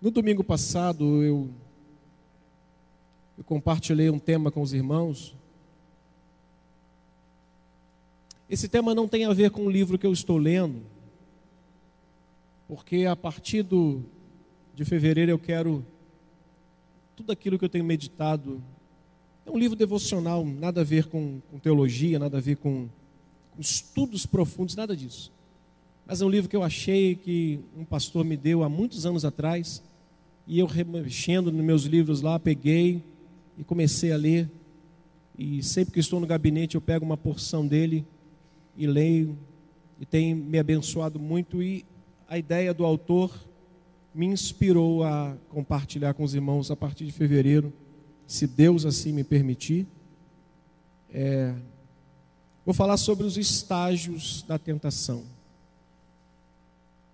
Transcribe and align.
No 0.00 0.12
domingo 0.12 0.44
passado 0.44 1.24
eu, 1.24 1.50
eu 3.36 3.42
compartilhei 3.42 4.08
um 4.08 4.18
tema 4.18 4.48
com 4.48 4.62
os 4.62 4.72
irmãos. 4.72 5.34
Esse 8.48 8.68
tema 8.68 8.94
não 8.94 9.08
tem 9.08 9.24
a 9.24 9.32
ver 9.32 9.50
com 9.50 9.66
o 9.66 9.70
livro 9.70 9.98
que 9.98 10.06
eu 10.06 10.12
estou 10.12 10.38
lendo, 10.38 10.82
porque 12.68 13.06
a 13.06 13.16
partir 13.16 13.64
do, 13.64 14.04
de 14.72 14.84
fevereiro 14.84 15.32
eu 15.32 15.38
quero 15.38 15.84
tudo 17.16 17.32
aquilo 17.32 17.58
que 17.58 17.64
eu 17.64 17.68
tenho 17.68 17.84
meditado. 17.84 18.62
É 19.44 19.50
um 19.50 19.58
livro 19.58 19.76
devocional, 19.76 20.44
nada 20.44 20.82
a 20.82 20.84
ver 20.84 21.06
com, 21.06 21.40
com 21.50 21.58
teologia, 21.58 22.20
nada 22.20 22.38
a 22.38 22.40
ver 22.40 22.58
com, 22.58 22.88
com 23.50 23.60
estudos 23.60 24.26
profundos, 24.26 24.76
nada 24.76 24.96
disso. 24.96 25.32
Mas 26.06 26.20
é 26.20 26.24
um 26.24 26.30
livro 26.30 26.48
que 26.48 26.54
eu 26.54 26.62
achei 26.62 27.16
que 27.16 27.58
um 27.76 27.84
pastor 27.84 28.24
me 28.24 28.36
deu 28.36 28.62
há 28.62 28.68
muitos 28.68 29.04
anos 29.04 29.24
atrás 29.24 29.82
e 30.48 30.58
eu 30.58 30.66
remexendo 30.66 31.52
nos 31.52 31.62
meus 31.62 31.82
livros 31.82 32.22
lá, 32.22 32.38
peguei 32.38 33.04
e 33.58 33.62
comecei 33.62 34.12
a 34.12 34.16
ler. 34.16 34.50
E 35.36 35.62
sempre 35.62 35.92
que 35.92 36.00
estou 36.00 36.18
no 36.18 36.26
gabinete, 36.26 36.74
eu 36.74 36.80
pego 36.80 37.04
uma 37.04 37.18
porção 37.18 37.66
dele 37.66 38.02
e 38.74 38.86
leio. 38.86 39.36
E 40.00 40.06
tem 40.06 40.34
me 40.34 40.58
abençoado 40.58 41.20
muito. 41.20 41.62
E 41.62 41.84
a 42.26 42.38
ideia 42.38 42.72
do 42.72 42.86
autor 42.86 43.30
me 44.14 44.24
inspirou 44.24 45.04
a 45.04 45.36
compartilhar 45.50 46.14
com 46.14 46.24
os 46.24 46.34
irmãos 46.34 46.70
a 46.70 46.76
partir 46.76 47.04
de 47.04 47.12
fevereiro, 47.12 47.70
se 48.26 48.46
Deus 48.46 48.86
assim 48.86 49.12
me 49.12 49.24
permitir. 49.24 49.86
É, 51.10 51.54
vou 52.64 52.72
falar 52.72 52.96
sobre 52.96 53.26
os 53.26 53.36
estágios 53.36 54.42
da 54.48 54.58
tentação. 54.58 55.24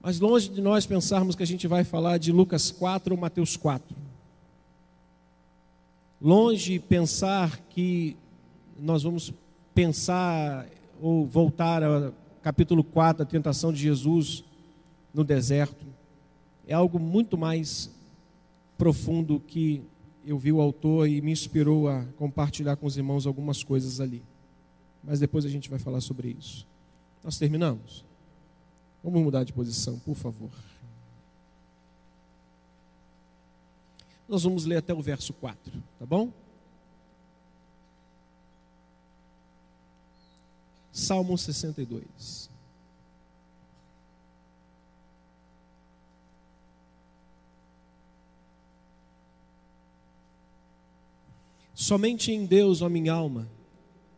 Mas 0.04 0.20
longe 0.20 0.50
de 0.50 0.60
nós 0.60 0.84
pensarmos 0.84 1.34
que 1.34 1.42
a 1.42 1.46
gente 1.46 1.66
vai 1.66 1.82
falar 1.82 2.18
de 2.18 2.30
Lucas 2.30 2.70
4 2.70 3.14
ou 3.14 3.18
Mateus 3.18 3.56
4. 3.56 3.96
Longe 6.20 6.78
pensar 6.78 7.58
que 7.70 8.14
nós 8.78 9.02
vamos 9.02 9.32
pensar 9.74 10.68
ou 11.00 11.26
voltar 11.26 11.82
ao 11.82 12.12
capítulo 12.42 12.84
4 12.84 13.24
da 13.24 13.30
tentação 13.30 13.72
de 13.72 13.80
Jesus 13.80 14.44
no 15.14 15.24
deserto. 15.24 15.86
É 16.68 16.74
algo 16.74 16.98
muito 16.98 17.38
mais 17.38 17.90
profundo 18.76 19.40
que 19.40 19.80
eu 20.22 20.38
vi 20.38 20.52
o 20.52 20.60
autor 20.60 21.08
e 21.08 21.22
me 21.22 21.32
inspirou 21.32 21.88
a 21.88 22.04
compartilhar 22.18 22.76
com 22.76 22.84
os 22.84 22.98
irmãos 22.98 23.26
algumas 23.26 23.64
coisas 23.64 24.00
ali. 24.00 24.22
Mas 25.02 25.18
depois 25.18 25.46
a 25.46 25.48
gente 25.48 25.70
vai 25.70 25.78
falar 25.78 26.02
sobre 26.02 26.36
isso. 26.38 26.66
Nós 27.24 27.38
terminamos? 27.38 28.04
Vamos 29.04 29.22
mudar 29.22 29.44
de 29.44 29.52
posição, 29.52 29.98
por 29.98 30.14
favor. 30.14 30.50
Nós 34.26 34.44
vamos 34.44 34.64
ler 34.64 34.78
até 34.78 34.94
o 34.94 35.02
verso 35.02 35.34
4, 35.34 35.70
tá 35.98 36.06
bom? 36.06 36.32
Salmo 40.90 41.36
62. 41.36 42.48
Somente 51.74 52.32
em 52.32 52.46
Deus, 52.46 52.80
ó 52.80 52.88
minha 52.88 53.12
alma, 53.12 53.46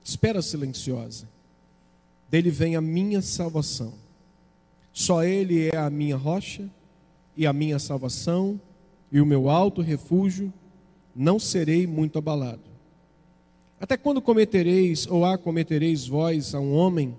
espera 0.05 0.41
silenciosa. 0.41 1.29
Dele 2.31 2.53
vem 2.53 2.77
a 2.77 2.81
minha 2.81 3.21
salvação. 3.21 4.06
Só 4.99 5.23
Ele 5.23 5.69
é 5.69 5.77
a 5.77 5.91
minha 5.91 6.17
rocha 6.17 6.71
e 7.37 7.47
a 7.47 7.53
minha 7.53 7.79
salvação 7.79 8.59
e 9.13 9.21
o 9.21 9.27
meu 9.27 9.51
alto 9.51 9.83
refúgio, 9.83 10.51
não 11.15 11.39
serei 11.39 11.87
muito 11.87 12.19
abalado. 12.19 12.63
Até 13.79 13.99
quando 13.99 14.23
cometereis 14.23 15.07
ou 15.07 15.23
acometereis 15.27 16.07
vós 16.07 16.55
a 16.55 16.61
um 16.61 16.75
homem, 16.75 17.15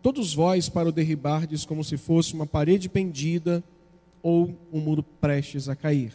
todos 0.00 0.32
vós 0.32 0.70
para 0.70 0.88
o 0.88 0.92
derribardes 0.92 1.66
como 1.66 1.84
se 1.84 1.98
fosse 1.98 2.32
uma 2.32 2.46
parede 2.46 2.88
pendida 2.88 3.62
ou 4.22 4.56
um 4.72 4.80
muro 4.80 5.02
prestes 5.02 5.68
a 5.68 5.76
cair. 5.76 6.14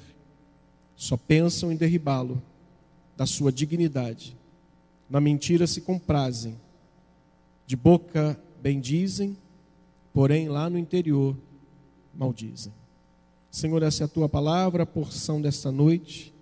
Só 0.96 1.16
pensam 1.16 1.72
em 1.72 1.76
derribá-lo 1.76 2.42
da 3.16 3.28
sua 3.28 3.52
dignidade. 3.52 4.36
Na 5.08 5.22
mentira 5.22 5.68
se 5.68 5.82
comprazem, 5.82 6.60
de 7.68 7.76
boca 7.76 8.36
bendizem 8.60 9.38
porém 10.16 10.48
lá 10.48 10.70
no 10.70 10.80
interior 10.80 11.36
maldizem. 12.14 12.72
Senhor, 13.52 13.84
essa 13.84 14.02
é 14.02 14.06
a 14.06 14.08
tua 14.08 14.30
palavra, 14.30 14.84
a 14.84 14.86
porção 14.86 15.42
desta 15.42 15.74
noite. 15.74 16.34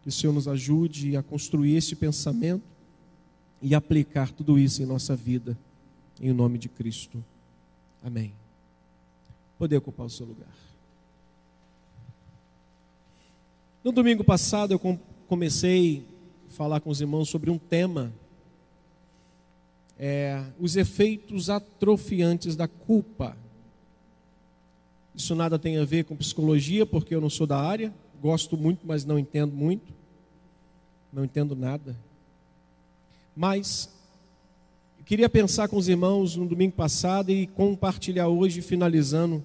Que 0.00 0.08
o 0.08 0.12
Senhor 0.12 0.32
nos 0.32 0.46
ajude 0.46 1.16
a 1.16 1.22
construir 1.22 1.74
este 1.74 1.96
pensamento 1.96 2.62
e 3.60 3.74
aplicar 3.74 4.30
tudo 4.30 4.56
isso 4.56 4.80
em 4.80 4.86
nossa 4.86 5.16
vida, 5.16 5.58
em 6.20 6.32
nome 6.32 6.56
de 6.56 6.68
Cristo. 6.68 7.22
Amém. 8.00 8.32
Poder 9.58 9.78
ocupar 9.78 10.06
o 10.06 10.10
seu 10.10 10.24
lugar. 10.24 10.54
No 13.82 13.90
domingo 13.90 14.22
passado 14.22 14.72
eu 14.72 15.00
comecei 15.26 16.06
a 16.48 16.52
falar 16.52 16.80
com 16.80 16.90
os 16.90 17.00
irmãos 17.00 17.28
sobre 17.28 17.50
um 17.50 17.58
tema 17.58 18.12
é, 20.02 20.42
os 20.58 20.76
efeitos 20.76 21.50
atrofiantes 21.50 22.56
da 22.56 22.66
culpa. 22.66 23.36
Isso 25.14 25.34
nada 25.34 25.58
tem 25.58 25.76
a 25.76 25.84
ver 25.84 26.04
com 26.04 26.16
psicologia, 26.16 26.86
porque 26.86 27.14
eu 27.14 27.20
não 27.20 27.28
sou 27.28 27.46
da 27.46 27.58
área, 27.58 27.92
gosto 28.18 28.56
muito, 28.56 28.86
mas 28.86 29.04
não 29.04 29.18
entendo 29.18 29.54
muito, 29.54 29.92
não 31.12 31.22
entendo 31.22 31.54
nada. 31.54 31.94
Mas 33.36 33.90
eu 34.98 35.04
queria 35.04 35.28
pensar 35.28 35.68
com 35.68 35.76
os 35.76 35.86
irmãos 35.86 36.34
no 36.34 36.48
domingo 36.48 36.72
passado 36.72 37.30
e 37.30 37.46
compartilhar 37.48 38.28
hoje, 38.28 38.62
finalizando. 38.62 39.44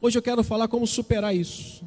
Hoje 0.00 0.18
eu 0.18 0.22
quero 0.22 0.42
falar 0.42 0.66
como 0.66 0.88
superar 0.88 1.36
isso. 1.36 1.84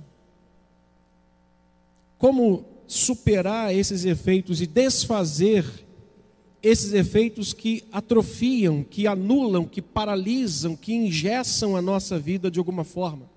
Como 2.17 2.63
superar 2.87 3.75
esses 3.75 4.05
efeitos 4.05 4.61
e 4.61 4.65
desfazer 4.65 5.86
esses 6.61 6.93
efeitos 6.93 7.53
que 7.53 7.83
atrofiam, 7.91 8.83
que 8.83 9.07
anulam, 9.07 9.65
que 9.65 9.81
paralisam, 9.81 10.75
que 10.75 10.93
ingessam 10.93 11.75
a 11.75 11.81
nossa 11.81 12.17
vida 12.17 12.49
de 12.49 12.59
alguma 12.59 12.83
forma. 12.83 13.29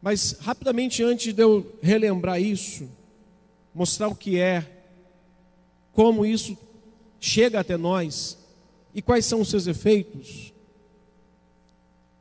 Mas 0.00 0.36
rapidamente 0.40 1.02
antes 1.02 1.32
de 1.34 1.42
eu 1.42 1.78
relembrar 1.82 2.40
isso, 2.40 2.88
mostrar 3.74 4.08
o 4.08 4.14
que 4.14 4.38
é, 4.38 4.66
como 5.92 6.24
isso 6.24 6.56
chega 7.20 7.60
até 7.60 7.76
nós 7.76 8.38
e 8.94 9.02
quais 9.02 9.26
são 9.26 9.42
os 9.42 9.50
seus 9.50 9.66
efeitos, 9.66 10.52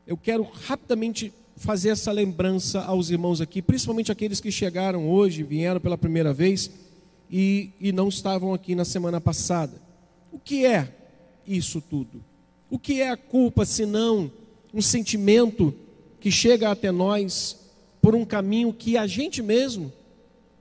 eu 0.06 0.18
quero 0.18 0.44
rapidamente 0.44 1.32
fazer 1.56 1.90
essa 1.90 2.12
lembrança 2.12 2.82
aos 2.82 3.10
irmãos 3.10 3.42
aqui, 3.42 3.62
principalmente 3.62 4.12
aqueles 4.12 4.40
que 4.40 4.52
chegaram 4.52 5.10
hoje, 5.10 5.44
vieram 5.44 5.80
pela 5.80 5.98
primeira 5.98 6.34
vez 6.34 6.70
e, 7.30 7.72
e 7.80 7.92
não 7.92 8.08
estavam 8.08 8.54
aqui 8.54 8.74
na 8.74 8.84
semana 8.84 9.22
passada. 9.22 9.80
O 10.32 10.40
que 10.40 10.66
é 10.66 10.92
isso 11.46 11.82
tudo? 11.82 12.24
O 12.70 12.80
que 12.80 13.02
é 13.02 13.10
a 13.10 13.18
culpa 13.18 13.66
senão 13.66 14.32
um 14.74 14.82
sentimento 14.82 15.74
que 16.20 16.32
chega 16.32 16.70
até 16.70 16.92
nós 16.92 17.58
por 18.02 18.16
um 18.16 18.26
caminho 18.26 18.74
que 18.74 18.98
a 18.98 19.06
gente 19.06 19.42
mesmo 19.42 19.92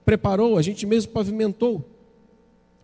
preparou, 0.05 0.57
a 0.57 0.61
gente 0.61 0.85
mesmo 0.85 1.11
pavimentou? 1.11 1.83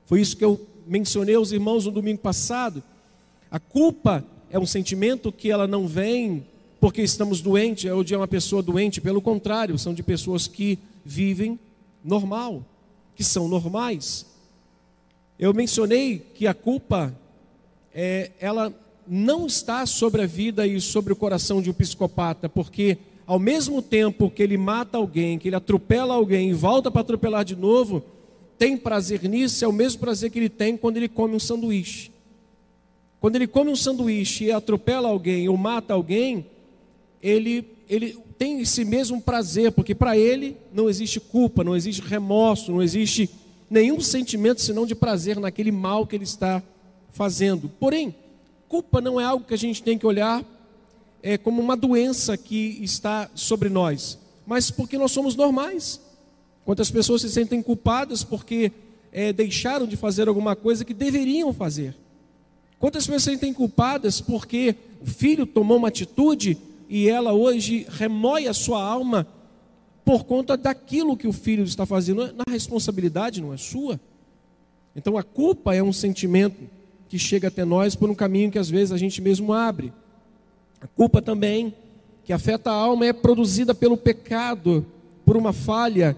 Foi 0.06 0.22
isso 0.22 0.38
que 0.38 0.46
eu 0.46 0.60
mencionei 0.86 1.36
aos 1.36 1.52
irmãos 1.52 1.86
no 1.86 1.92
domingo 1.92 2.20
passado. 2.20 2.84
A 3.50 3.60
culpa 3.60 4.24
é 4.50 4.60
um 4.60 4.66
sentimento 4.66 5.32
que 5.32 5.50
ela 5.50 5.68
não 5.68 5.88
vem 5.88 6.46
porque 6.80 7.02
estamos 7.02 7.42
doentes 7.42 7.90
ou 7.92 8.04
de 8.04 8.16
uma 8.16 8.28
pessoa 8.28 8.62
doente, 8.62 9.02
pelo 9.02 9.22
contrário, 9.22 9.78
são 9.78 9.94
de 9.94 10.04
pessoas 10.04 10.48
que 10.48 10.78
vivem 11.04 11.60
normal 12.04 12.64
que 13.16 13.24
são 13.24 13.48
normais. 13.48 14.26
Eu 15.40 15.54
mencionei 15.54 16.20
que 16.34 16.48
a 16.48 16.54
culpa, 16.54 17.14
é, 17.94 18.32
ela 18.40 18.74
não 19.08 19.46
está 19.46 19.86
sobre 19.86 20.22
a 20.22 20.26
vida 20.26 20.66
e 20.66 20.80
sobre 20.82 21.14
o 21.14 21.16
coração 21.16 21.62
de 21.62 21.70
um 21.70 21.74
psicopata, 21.74 22.50
porque 22.50 22.98
ao 23.28 23.40
mesmo 23.40 23.82
tempo 23.82 24.30
que 24.30 24.44
ele 24.44 24.58
mata 24.58 24.98
alguém, 24.98 25.38
que 25.38 25.50
ele 25.50 25.56
atropela 25.56 26.14
alguém 26.14 26.50
e 26.50 26.54
volta 26.54 26.92
para 26.92 27.02
atropelar 27.02 27.44
de 27.44 27.56
novo, 27.56 28.04
tem 28.58 28.78
prazer 28.78 29.24
nisso, 29.24 29.66
é 29.66 29.68
o 29.68 29.74
mesmo 29.74 30.00
prazer 30.00 30.30
que 30.32 30.40
ele 30.40 30.50
tem 30.50 30.78
quando 30.78 30.98
ele 30.98 31.10
come 31.10 31.36
um 31.36 31.40
sanduíche. 31.40 32.12
Quando 33.20 33.36
ele 33.36 33.48
come 33.48 33.72
um 33.72 33.76
sanduíche 33.76 34.46
e 34.46 34.52
atropela 34.52 35.10
alguém 35.10 35.50
ou 35.50 35.58
mata 35.58 35.94
alguém, 35.94 36.46
ele, 37.22 37.68
ele 37.90 38.18
tem 38.38 38.60
esse 38.62 38.84
mesmo 38.84 39.22
prazer, 39.22 39.72
porque 39.72 39.94
para 39.94 40.18
ele 40.18 40.58
não 40.74 40.90
existe 40.90 41.20
culpa, 41.20 41.64
não 41.64 41.76
existe 41.76 42.02
remorso, 42.02 42.72
não 42.72 42.82
existe 42.82 43.30
nenhum 43.70 44.00
sentimento 44.00 44.62
senão 44.62 44.86
de 44.86 44.96
prazer 44.96 45.40
naquele 45.40 45.72
mal 45.72 46.06
que 46.06 46.16
ele 46.16 46.24
está 46.24 46.62
fazendo. 47.12 47.70
Porém, 47.80 48.14
culpa 48.68 49.00
não 49.00 49.20
é 49.20 49.24
algo 49.24 49.46
que 49.46 49.54
a 49.54 49.58
gente 49.58 49.82
tem 49.82 49.98
que 49.98 50.06
olhar 50.06 50.44
é, 51.22 51.38
como 51.38 51.62
uma 51.62 51.76
doença 51.76 52.38
que 52.38 52.80
está 52.82 53.30
sobre 53.34 53.70
nós. 53.70 54.20
mas 54.46 54.70
porque 54.70 54.98
nós 54.98 55.12
somos 55.12 55.36
normais. 55.36 56.00
Quantas 56.64 56.92
pessoas 56.92 57.22
se 57.22 57.30
sentem 57.30 57.62
culpadas 57.62 58.24
porque 58.24 58.72
é, 59.12 59.32
deixaram 59.34 59.88
de 59.88 59.96
fazer 59.96 60.28
alguma 60.28 60.56
coisa 60.56 60.86
que 60.86 60.94
deveriam 60.94 61.54
fazer? 61.54 61.96
Quantas 62.80 63.06
pessoas 63.06 63.24
se 63.24 63.32
sentem 63.32 63.54
culpadas 63.54 64.22
porque 64.22 64.76
o 65.02 65.06
filho 65.06 65.46
tomou 65.46 65.78
uma 65.78 65.88
atitude 65.88 66.58
e 66.90 67.10
ela 67.10 67.34
hoje 67.34 67.86
remói 67.90 68.48
a 68.48 68.54
sua 68.54 68.84
alma 68.84 69.28
por 70.04 70.24
conta 70.24 70.56
daquilo 70.56 71.18
que 71.18 71.28
o 71.28 71.34
filho 71.34 71.64
está 71.64 71.86
fazendo? 71.86 72.34
Na 72.34 72.52
responsabilidade 72.52 73.42
não 73.42 73.54
é 73.54 73.58
sua. 73.58 74.00
Então 74.96 75.18
a 75.18 75.24
culpa 75.24 75.76
é 75.76 75.84
um 75.84 75.92
sentimento 75.92 76.70
que 77.10 77.20
chega 77.20 77.48
até 77.48 77.66
nós 77.66 77.96
por 77.96 78.10
um 78.10 78.16
caminho 78.16 78.52
que 78.52 78.60
às 78.60 78.70
vezes 78.70 78.92
a 78.92 78.98
gente 78.98 79.22
mesmo 79.22 79.54
abre. 79.54 79.92
A 80.80 80.88
culpa 80.88 81.22
também, 81.22 81.74
que 82.24 82.32
afeta 82.32 82.72
a 82.72 82.76
alma, 82.76 83.06
é 83.06 83.14
produzida 83.14 83.74
pelo 83.74 83.98
pecado, 83.98 84.86
por 85.26 85.36
uma 85.36 85.52
falha, 85.52 86.16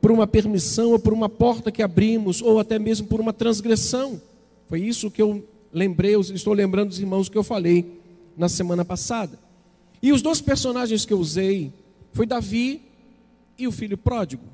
por 0.00 0.10
uma 0.10 0.26
permissão 0.26 0.92
ou 0.92 0.98
por 0.98 1.12
uma 1.12 1.28
porta 1.28 1.70
que 1.70 1.82
abrimos, 1.82 2.40
ou 2.40 2.58
até 2.58 2.78
mesmo 2.78 3.06
por 3.06 3.20
uma 3.20 3.32
transgressão. 3.32 4.20
Foi 4.68 4.80
isso 4.80 5.10
que 5.10 5.20
eu 5.20 5.44
lembrei, 5.72 6.14
estou 6.14 6.52
lembrando 6.52 6.88
dos 6.88 7.00
irmãos 7.00 7.28
que 7.28 7.36
eu 7.36 7.42
falei 7.42 8.00
na 8.36 8.48
semana 8.48 8.84
passada. 8.84 9.38
E 10.02 10.12
os 10.12 10.22
dois 10.22 10.40
personagens 10.40 11.04
que 11.04 11.12
eu 11.12 11.18
usei 11.18 11.72
foi 12.12 12.26
Davi 12.26 12.82
e 13.58 13.66
o 13.66 13.72
filho 13.72 13.98
pródigo. 13.98 14.44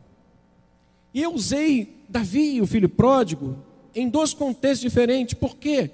E 1.14 1.22
eu 1.22 1.32
usei 1.32 2.04
Davi 2.08 2.56
e 2.56 2.60
o 2.60 2.66
filho 2.66 2.88
pródigo 2.88 3.56
em 3.94 4.08
dois 4.08 4.34
contextos 4.34 4.80
diferentes. 4.80 5.34
Por 5.34 5.56
quê? 5.56 5.90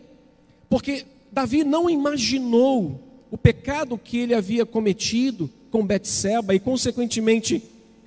Porque 0.69 1.05
Davi 1.31 1.65
não 1.65 1.89
imaginou 1.89 3.01
o 3.31 3.39
pecado 3.39 3.97
que 3.97 4.19
ele 4.19 4.35
havia 4.35 4.67
cometido 4.67 5.49
com 5.71 5.87
Betseba 5.87 6.55
e 6.55 6.61
consequentemente 6.61 7.63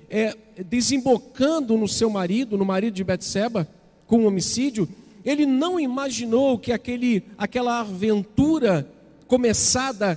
é, 0.08 0.36
desembocando 0.68 1.76
no 1.76 1.88
seu 1.88 2.08
marido, 2.08 2.56
no 2.56 2.64
marido 2.64 2.94
de 2.94 3.04
Betseba, 3.04 3.68
com 4.06 4.20
um 4.20 4.26
homicídio, 4.26 4.88
ele 5.24 5.44
não 5.44 5.80
imaginou 5.80 6.58
que 6.58 6.70
aquele, 6.72 7.24
aquela 7.36 7.80
aventura 7.80 8.88
começada 9.26 10.16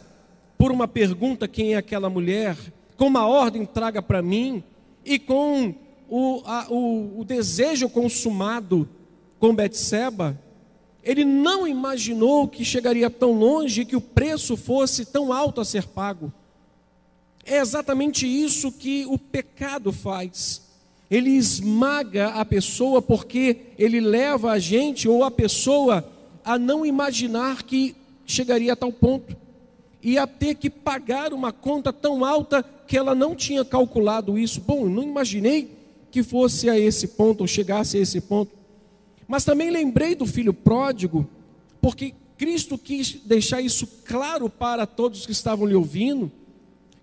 por 0.60 0.74
uma 0.74 0.90
pergunta 0.90 1.48
quem 1.48 1.74
é 1.74 1.78
aquela 1.78 2.10
mulher, 2.10 2.58
com 2.98 3.08
uma 3.08 3.26
ordem 3.26 3.66
traga 3.66 4.02
para 4.02 4.22
mim 4.22 4.62
e 5.06 5.18
com 5.18 5.74
o, 6.10 6.42
a, 6.46 6.68
o, 6.70 7.22
o 7.22 7.24
desejo 7.24 7.88
consumado 7.88 8.88
com 9.40 9.56
Betseba, 9.56 10.38
ele 11.02 11.24
não 11.24 11.66
imaginou 11.66 12.46
que 12.46 12.66
chegaria 12.66 13.10
tão 13.10 13.32
longe 13.32 13.82
e 13.82 13.86
que 13.86 13.96
o 13.96 14.02
preço 14.02 14.58
fosse 14.58 15.06
tão 15.06 15.32
alto 15.32 15.62
a 15.62 15.66
ser 15.66 15.88
pago. 15.88 16.30
É 17.46 17.60
exatamente 17.60 18.28
isso 18.28 18.70
que 18.70 19.06
o 19.06 19.18
pecado 19.18 19.94
faz. 19.94 20.62
Ele 21.10 21.30
esmaga 21.30 22.32
a 22.32 22.44
pessoa 22.44 23.02
porque 23.02 23.62
ele 23.78 24.02
leva 24.02 24.52
a 24.52 24.60
gente 24.60 25.08
ou 25.08 25.24
a 25.24 25.32
pessoa 25.32 26.06
a 26.44 26.60
não 26.60 26.86
imaginar 26.86 27.64
que 27.64 27.96
chegaria 28.26 28.74
a 28.74 28.76
tal 28.76 28.92
ponto 28.92 29.38
e 30.02 30.18
a 30.18 30.26
ter 30.26 30.56
que 30.56 30.70
pagar 30.70 31.34
uma 31.34 31.52
conta 31.52 31.92
tão 31.92 32.24
alta 32.24 32.64
que 32.88 32.98
ela 32.98 33.14
não 33.14 33.36
tinha 33.36 33.66
calculado 33.66 34.38
isso. 34.38 34.62
Bom, 34.62 34.88
não 34.88 35.04
imaginei 35.04 35.78
que 36.12 36.24
fosse 36.24 36.70
a 36.70 36.80
esse 36.80 37.10
ponto 37.10 37.42
ou 37.42 37.48
chegasse 37.48 37.98
a 37.98 38.02
esse 38.02 38.22
ponto. 38.22 38.52
Mas 39.28 39.46
também 39.46 39.70
lembrei 39.70 40.16
do 40.16 40.26
filho 40.26 40.54
pródigo, 40.54 41.28
porque 41.82 42.14
Cristo 42.38 42.78
quis 42.78 43.20
deixar 43.26 43.62
isso 43.62 43.86
claro 44.06 44.50
para 44.50 44.88
todos 44.88 45.26
que 45.26 45.32
estavam 45.32 45.68
lhe 45.68 45.76
ouvindo, 45.76 46.32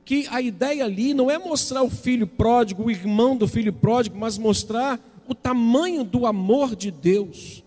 que 0.05 0.27
a 0.31 0.41
ideia 0.41 0.85
ali 0.85 1.13
não 1.13 1.31
é 1.31 1.39
mostrar 1.39 1.83
o 1.83 1.91
filho 1.91 2.27
pródigo, 2.27 2.85
o 2.85 2.91
irmão 2.91 3.37
do 3.37 3.47
filho 3.47 3.73
pródigo, 3.73 4.19
mas 4.19 4.39
mostrar 4.39 4.99
o 5.29 5.35
tamanho 5.35 6.03
do 6.05 6.27
amor 6.27 6.75
de 6.75 6.91
Deus. 6.91 7.63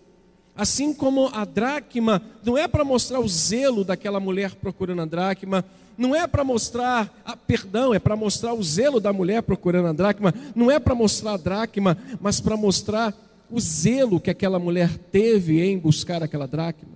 Assim 0.60 0.92
como 0.92 1.30
a 1.32 1.46
dracma 1.46 2.20
não 2.44 2.58
é 2.58 2.68
para 2.68 2.84
mostrar 2.84 3.18
o 3.18 3.26
zelo 3.26 3.82
daquela 3.82 4.20
mulher 4.20 4.54
procurando 4.54 5.00
a 5.00 5.06
dracma, 5.06 5.64
não 5.96 6.14
é 6.14 6.26
para 6.26 6.44
mostrar, 6.44 7.10
ah, 7.24 7.34
perdão, 7.34 7.94
é 7.94 7.98
para 7.98 8.14
mostrar 8.14 8.52
o 8.52 8.62
zelo 8.62 9.00
da 9.00 9.10
mulher 9.10 9.42
procurando 9.42 9.88
a 9.88 9.92
dracma, 9.94 10.34
não 10.54 10.70
é 10.70 10.78
para 10.78 10.94
mostrar 10.94 11.32
a 11.32 11.36
dracma, 11.38 11.96
mas 12.20 12.42
para 12.42 12.58
mostrar 12.58 13.16
o 13.50 13.58
zelo 13.58 14.20
que 14.20 14.28
aquela 14.28 14.58
mulher 14.58 14.98
teve 15.10 15.62
em 15.62 15.78
buscar 15.78 16.22
aquela 16.22 16.46
dracma. 16.46 16.92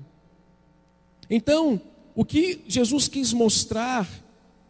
Então, 1.30 1.80
o 2.14 2.22
que 2.22 2.60
Jesus 2.68 3.08
quis 3.08 3.32
mostrar 3.32 4.06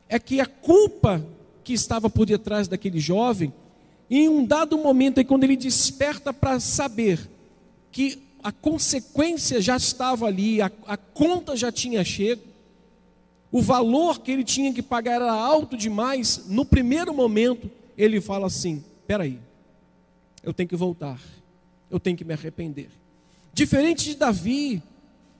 é 0.08 0.20
que 0.20 0.40
a 0.40 0.46
culpa 0.46 1.20
que 1.64 1.72
estava 1.72 2.08
por 2.08 2.26
detrás 2.26 2.68
daquele 2.68 3.00
jovem, 3.00 3.52
em 4.08 4.28
um 4.28 4.46
dado 4.46 4.78
momento, 4.78 5.18
é 5.18 5.24
quando 5.24 5.42
ele 5.42 5.56
desperta 5.56 6.32
para 6.32 6.60
saber 6.60 7.28
que 7.90 8.22
a 8.44 8.52
consequência 8.52 9.58
já 9.58 9.74
estava 9.74 10.26
ali, 10.26 10.60
a, 10.60 10.70
a 10.86 10.98
conta 10.98 11.56
já 11.56 11.72
tinha 11.72 12.04
chego, 12.04 12.42
o 13.50 13.62
valor 13.62 14.20
que 14.20 14.30
ele 14.30 14.44
tinha 14.44 14.70
que 14.70 14.82
pagar 14.82 15.14
era 15.14 15.32
alto 15.32 15.78
demais, 15.78 16.44
no 16.46 16.62
primeiro 16.62 17.14
momento, 17.14 17.70
ele 17.96 18.20
fala 18.20 18.46
assim: 18.48 18.84
peraí, 19.06 19.38
eu 20.42 20.52
tenho 20.52 20.68
que 20.68 20.76
voltar. 20.76 21.18
Eu 21.90 21.98
tenho 21.98 22.16
que 22.16 22.24
me 22.24 22.34
arrepender. 22.34 22.88
Diferente 23.52 24.04
de 24.04 24.16
Davi, 24.16 24.82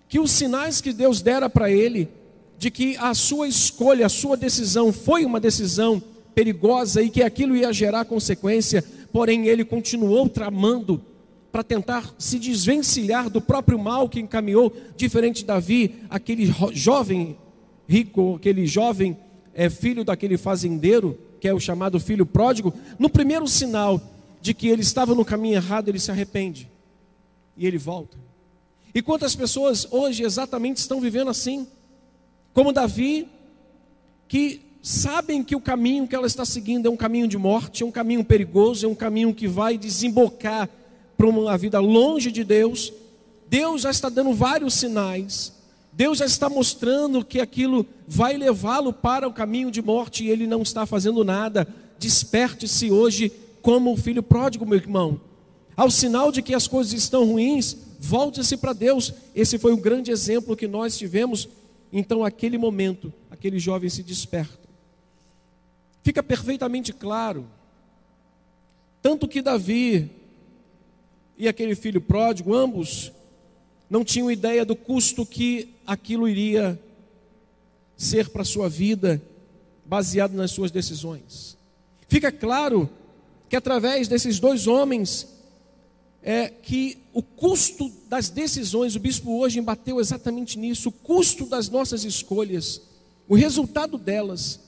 que 0.08 0.20
os 0.20 0.30
sinais 0.30 0.80
que 0.80 0.92
Deus 0.92 1.20
dera 1.20 1.50
para 1.50 1.70
ele, 1.70 2.08
de 2.56 2.70
que 2.70 2.96
a 2.98 3.12
sua 3.12 3.48
escolha, 3.48 4.06
a 4.06 4.08
sua 4.10 4.36
decisão 4.36 4.92
foi 4.92 5.24
uma 5.24 5.40
decisão 5.40 6.02
perigosa 6.34 7.02
e 7.02 7.10
que 7.10 7.22
aquilo 7.22 7.56
ia 7.56 7.72
gerar 7.72 8.04
consequência, 8.04 8.84
porém 9.12 9.46
ele 9.46 9.64
continuou 9.64 10.28
tramando 10.28 11.04
para 11.54 11.62
tentar 11.62 12.12
se 12.18 12.36
desvencilhar 12.36 13.30
do 13.30 13.40
próprio 13.40 13.78
mal 13.78 14.08
que 14.08 14.18
encaminhou, 14.18 14.76
diferente 14.96 15.36
de 15.36 15.44
Davi, 15.44 16.00
aquele 16.10 16.52
jovem 16.72 17.38
rico, 17.88 18.34
aquele 18.34 18.66
jovem 18.66 19.16
é, 19.54 19.70
filho 19.70 20.04
daquele 20.04 20.36
fazendeiro, 20.36 21.16
que 21.38 21.46
é 21.46 21.54
o 21.54 21.60
chamado 21.60 22.00
filho 22.00 22.26
pródigo, 22.26 22.74
no 22.98 23.08
primeiro 23.08 23.46
sinal 23.46 24.02
de 24.42 24.52
que 24.52 24.66
ele 24.66 24.82
estava 24.82 25.14
no 25.14 25.24
caminho 25.24 25.54
errado, 25.54 25.88
ele 25.88 26.00
se 26.00 26.10
arrepende 26.10 26.68
e 27.56 27.68
ele 27.68 27.78
volta. 27.78 28.18
E 28.92 29.00
quantas 29.00 29.36
pessoas 29.36 29.86
hoje 29.92 30.24
exatamente 30.24 30.78
estão 30.78 31.00
vivendo 31.00 31.30
assim? 31.30 31.68
Como 32.52 32.72
Davi, 32.72 33.28
que 34.26 34.60
sabem 34.82 35.44
que 35.44 35.54
o 35.54 35.60
caminho 35.60 36.08
que 36.08 36.16
ela 36.16 36.26
está 36.26 36.44
seguindo 36.44 36.88
é 36.88 36.90
um 36.90 36.96
caminho 36.96 37.28
de 37.28 37.38
morte, 37.38 37.84
é 37.84 37.86
um 37.86 37.92
caminho 37.92 38.24
perigoso, 38.24 38.84
é 38.84 38.88
um 38.88 38.94
caminho 38.94 39.32
que 39.32 39.46
vai 39.46 39.78
desembocar 39.78 40.68
para 41.16 41.26
uma 41.26 41.56
vida 41.56 41.80
longe 41.80 42.30
de 42.30 42.44
Deus. 42.44 42.92
Deus 43.48 43.82
já 43.82 43.90
está 43.90 44.08
dando 44.08 44.32
vários 44.32 44.74
sinais. 44.74 45.52
Deus 45.92 46.18
já 46.18 46.26
está 46.26 46.48
mostrando 46.48 47.24
que 47.24 47.40
aquilo 47.40 47.86
vai 48.06 48.36
levá-lo 48.36 48.92
para 48.92 49.28
o 49.28 49.32
caminho 49.32 49.70
de 49.70 49.80
morte 49.80 50.24
e 50.24 50.30
ele 50.30 50.46
não 50.46 50.62
está 50.62 50.84
fazendo 50.84 51.24
nada. 51.24 51.66
Desperte-se 51.98 52.90
hoje 52.90 53.32
como 53.62 53.92
o 53.92 53.96
filho 53.96 54.22
pródigo, 54.22 54.66
meu 54.66 54.78
irmão. 54.78 55.20
Ao 55.76 55.90
sinal 55.90 56.32
de 56.32 56.42
que 56.42 56.54
as 56.54 56.66
coisas 56.66 56.92
estão 56.92 57.24
ruins, 57.24 57.76
volte-se 58.00 58.56
para 58.56 58.72
Deus. 58.72 59.12
Esse 59.34 59.58
foi 59.58 59.72
o 59.72 59.76
grande 59.76 60.10
exemplo 60.10 60.56
que 60.56 60.66
nós 60.66 60.98
tivemos. 60.98 61.48
Então, 61.92 62.24
aquele 62.24 62.58
momento, 62.58 63.12
aquele 63.30 63.58
jovem 63.58 63.88
se 63.88 64.02
desperta. 64.02 64.64
Fica 66.02 66.22
perfeitamente 66.22 66.92
claro, 66.92 67.46
tanto 69.00 69.28
que 69.28 69.40
Davi 69.40 70.10
e 71.36 71.48
aquele 71.48 71.74
filho 71.74 72.00
pródigo, 72.00 72.54
ambos, 72.54 73.12
não 73.88 74.04
tinham 74.04 74.30
ideia 74.30 74.64
do 74.64 74.76
custo 74.76 75.26
que 75.26 75.74
aquilo 75.86 76.28
iria 76.28 76.80
ser 77.96 78.28
para 78.28 78.42
a 78.42 78.46
sua 78.46 78.68
vida, 78.68 79.22
baseado 79.84 80.32
nas 80.32 80.50
suas 80.50 80.70
decisões. 80.70 81.56
Fica 82.08 82.32
claro 82.32 82.88
que 83.48 83.56
através 83.56 84.08
desses 84.08 84.40
dois 84.40 84.66
homens 84.66 85.28
é 86.22 86.48
que 86.48 86.98
o 87.12 87.22
custo 87.22 87.92
das 88.08 88.30
decisões, 88.30 88.96
o 88.96 89.00
bispo 89.00 89.38
hoje 89.38 89.58
embateu 89.58 90.00
exatamente 90.00 90.58
nisso, 90.58 90.88
o 90.88 90.92
custo 90.92 91.44
das 91.44 91.68
nossas 91.68 92.02
escolhas, 92.04 92.80
o 93.28 93.34
resultado 93.34 93.98
delas, 93.98 94.60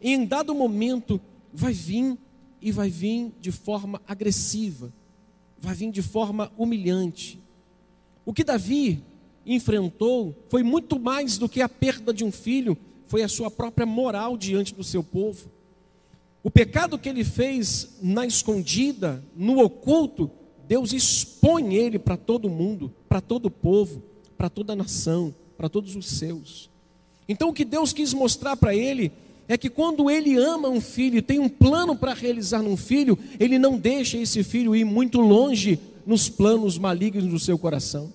em 0.00 0.24
dado 0.24 0.54
momento, 0.54 1.20
vai 1.52 1.72
vir 1.72 2.16
e 2.60 2.72
vai 2.72 2.88
vir 2.88 3.30
de 3.40 3.52
forma 3.52 4.00
agressiva, 4.08 4.92
vai 5.62 5.74
vir 5.76 5.92
de 5.92 6.02
forma 6.02 6.52
humilhante. 6.58 7.40
O 8.26 8.34
que 8.34 8.42
Davi 8.42 9.02
enfrentou 9.46 10.34
foi 10.50 10.64
muito 10.64 10.98
mais 10.98 11.38
do 11.38 11.48
que 11.48 11.62
a 11.62 11.68
perda 11.68 12.12
de 12.12 12.24
um 12.24 12.32
filho, 12.32 12.76
foi 13.06 13.22
a 13.22 13.28
sua 13.28 13.48
própria 13.48 13.86
moral 13.86 14.36
diante 14.36 14.74
do 14.74 14.82
seu 14.82 15.04
povo. 15.04 15.48
O 16.42 16.50
pecado 16.50 16.98
que 16.98 17.08
ele 17.08 17.22
fez 17.22 17.96
na 18.02 18.26
escondida, 18.26 19.24
no 19.36 19.60
oculto, 19.60 20.28
Deus 20.66 20.92
expõe 20.92 21.76
ele 21.76 21.98
para 21.98 22.16
todo 22.16 22.50
mundo, 22.50 22.92
para 23.08 23.20
todo 23.20 23.46
o 23.46 23.50
povo, 23.50 24.02
para 24.36 24.50
toda 24.50 24.72
a 24.72 24.76
nação, 24.76 25.32
para 25.56 25.68
todos 25.68 25.94
os 25.94 26.06
seus. 26.06 26.68
Então 27.28 27.50
o 27.50 27.52
que 27.52 27.64
Deus 27.64 27.92
quis 27.92 28.12
mostrar 28.12 28.56
para 28.56 28.74
ele 28.74 29.12
é 29.52 29.58
que 29.58 29.68
quando 29.68 30.10
ele 30.10 30.34
ama 30.34 30.70
um 30.70 30.80
filho 30.80 31.20
tem 31.20 31.38
um 31.38 31.48
plano 31.48 31.94
para 31.94 32.14
realizar 32.14 32.62
num 32.62 32.74
filho, 32.74 33.18
ele 33.38 33.58
não 33.58 33.76
deixa 33.76 34.16
esse 34.16 34.42
filho 34.42 34.74
ir 34.74 34.82
muito 34.82 35.20
longe 35.20 35.78
nos 36.06 36.30
planos 36.30 36.78
malignos 36.78 37.26
do 37.26 37.38
seu 37.38 37.58
coração. 37.58 38.10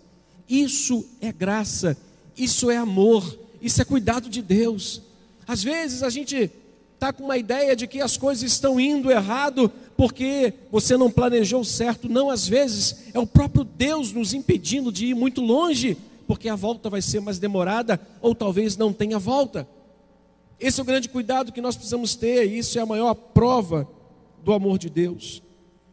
Isso 0.50 1.06
é 1.22 1.32
graça, 1.32 1.96
isso 2.36 2.72
é 2.72 2.78
amor, 2.78 3.38
isso 3.62 3.80
é 3.80 3.86
cuidado 3.86 4.30
de 4.30 4.42
Deus. 4.42 5.04
Às 5.48 5.64
vezes 5.64 6.02
a 6.02 6.10
gente 6.10 6.50
está 6.96 7.14
com 7.14 7.26
uma 7.26 7.38
ideia 7.38 7.76
de 7.76 7.86
que 7.86 8.02
as 8.02 8.18
coisas 8.18 8.52
estão 8.52 8.80
indo 8.80 9.12
errado 9.12 9.72
porque 9.96 10.56
você 10.72 10.98
não 10.98 11.12
planejou 11.12 11.64
certo. 11.64 12.10
Não, 12.10 12.32
às 12.32 12.48
vezes 12.48 12.96
é 13.14 13.20
o 13.20 13.28
próprio 13.28 13.64
Deus 13.64 14.12
nos 14.12 14.34
impedindo 14.34 14.92
de 14.92 15.06
ir 15.06 15.14
muito 15.14 15.42
longe, 15.42 15.98
porque 16.26 16.50
a 16.50 16.56
volta 16.56 16.90
vai 16.90 17.02
ser 17.04 17.20
mais 17.20 17.38
demorada 17.38 18.02
ou 18.24 18.34
talvez 18.34 18.76
não 18.76 18.92
tenha 18.92 19.20
volta. 19.20 19.68
Esse 20.60 20.80
é 20.80 20.84
o 20.84 20.86
grande 20.86 21.10
cuidado 21.10 21.52
que 21.52 21.62
nós 21.62 21.76
precisamos 21.76 22.16
ter, 22.16 22.48
e 22.48 22.58
isso 22.58 22.78
é 22.80 22.82
a 22.82 22.86
maior 22.86 23.14
prova 23.14 23.88
do 24.44 24.54
amor 24.54 24.78
de 24.78 24.90
Deus. 24.90 25.42